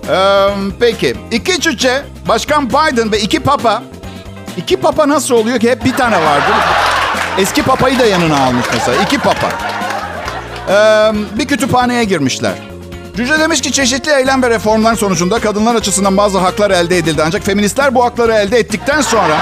Ee, 0.09 0.49
peki. 0.81 1.14
İki 1.31 1.61
cüce, 1.61 2.03
Başkan 2.29 2.68
Biden 2.71 3.12
ve 3.12 3.21
iki 3.21 3.40
papa. 3.40 3.83
İki 4.57 4.77
papa 4.77 5.09
nasıl 5.09 5.35
oluyor 5.35 5.59
ki? 5.61 5.71
Hep 5.71 5.85
bir 5.85 5.97
tane 5.97 6.25
vardır. 6.25 6.55
Eski 7.38 7.62
papayı 7.62 7.99
da 7.99 8.07
yanına 8.07 8.45
almış 8.45 8.66
mesela. 8.75 9.03
İki 9.03 9.18
papa. 9.18 9.49
Ee, 10.68 11.12
bir 11.38 11.47
kütüphaneye 11.47 12.05
girmişler. 12.05 12.55
Cüce 13.16 13.38
demiş 13.38 13.61
ki 13.61 13.72
çeşitli 13.72 14.12
eylem 14.12 14.42
ve 14.42 14.51
reformlar 14.51 14.94
sonucunda 14.94 15.38
kadınlar 15.38 15.75
açısından 15.75 16.16
bazı 16.16 16.38
haklar 16.38 16.70
elde 16.70 16.98
edildi. 16.98 17.22
Ancak 17.27 17.42
feministler 17.42 17.94
bu 17.94 18.05
hakları 18.05 18.33
elde 18.33 18.59
ettikten 18.59 19.01
sonra 19.01 19.37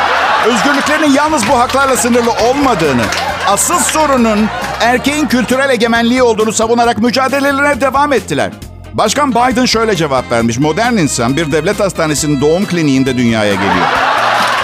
özgürlüklerinin 0.47 1.15
yalnız 1.15 1.49
bu 1.49 1.59
haklarla 1.59 1.97
sınırlı 1.97 2.31
olmadığını, 2.31 3.03
asıl 3.47 3.79
sorunun 3.79 4.49
erkeğin 4.81 5.27
kültürel 5.27 5.71
egemenliği 5.71 6.23
olduğunu 6.23 6.53
savunarak 6.53 6.99
mücadelelerine 6.99 7.81
devam 7.81 8.13
ettiler. 8.13 8.53
Başkan 8.95 9.31
Biden 9.31 9.65
şöyle 9.65 9.97
cevap 9.97 10.33
vermiş. 10.33 10.59
Modern 10.59 10.97
insan 10.97 11.37
bir 11.37 11.53
devlet 11.53 11.81
hastanesinin 11.81 12.41
doğum 12.41 12.67
kliniğinde 12.67 13.17
dünyaya 13.17 13.55
geliyor. 13.55 13.87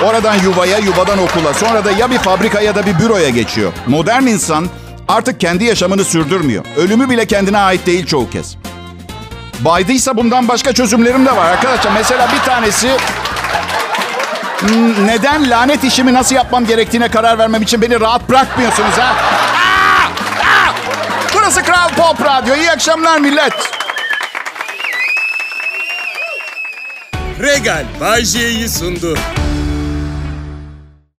Oradan 0.05 0.35
yuvaya, 0.35 0.79
yuvadan 0.79 1.19
okula, 1.19 1.55
sonra 1.55 1.85
da 1.85 1.90
ya 1.92 2.11
bir 2.11 2.19
fabrika 2.19 2.61
ya 2.61 2.75
da 2.75 2.87
bir 2.87 2.99
büroya 2.99 3.29
geçiyor. 3.29 3.73
Modern 3.87 4.27
insan 4.27 4.66
artık 5.09 5.40
kendi 5.40 5.64
yaşamını 5.64 6.05
sürdürmüyor. 6.05 6.64
Ölümü 6.77 7.11
bile 7.11 7.27
kendine 7.27 7.59
ait 7.59 7.87
değil 7.87 8.07
çoğu 8.07 8.31
kez. 8.31 8.57
Baydıysa 9.61 10.16
bundan 10.16 10.49
başka 10.49 10.73
çözümlerim 10.73 11.27
de 11.27 11.37
var 11.37 11.51
arkadaşlar. 11.51 11.92
Mesela 11.92 12.29
bir 12.33 12.51
tanesi 12.51 12.97
hmm, 14.61 15.07
neden 15.07 15.51
lanet 15.51 15.85
işimi 15.85 16.14
nasıl 16.14 16.35
yapmam 16.35 16.66
gerektiğine 16.66 17.09
karar 17.09 17.38
vermem 17.38 17.62
için 17.62 17.83
beni 17.83 18.01
rahat 18.01 18.29
bırakmıyorsunuz 18.29 18.99
ha? 18.99 19.16
Burası 21.35 21.62
Kral 21.62 21.88
Pop 21.88 22.27
Radyo. 22.27 22.55
İyi 22.55 22.71
akşamlar 22.71 23.19
millet. 23.19 23.55
Regal 27.42 27.85
Bay 28.01 28.25
sundu. 28.69 29.19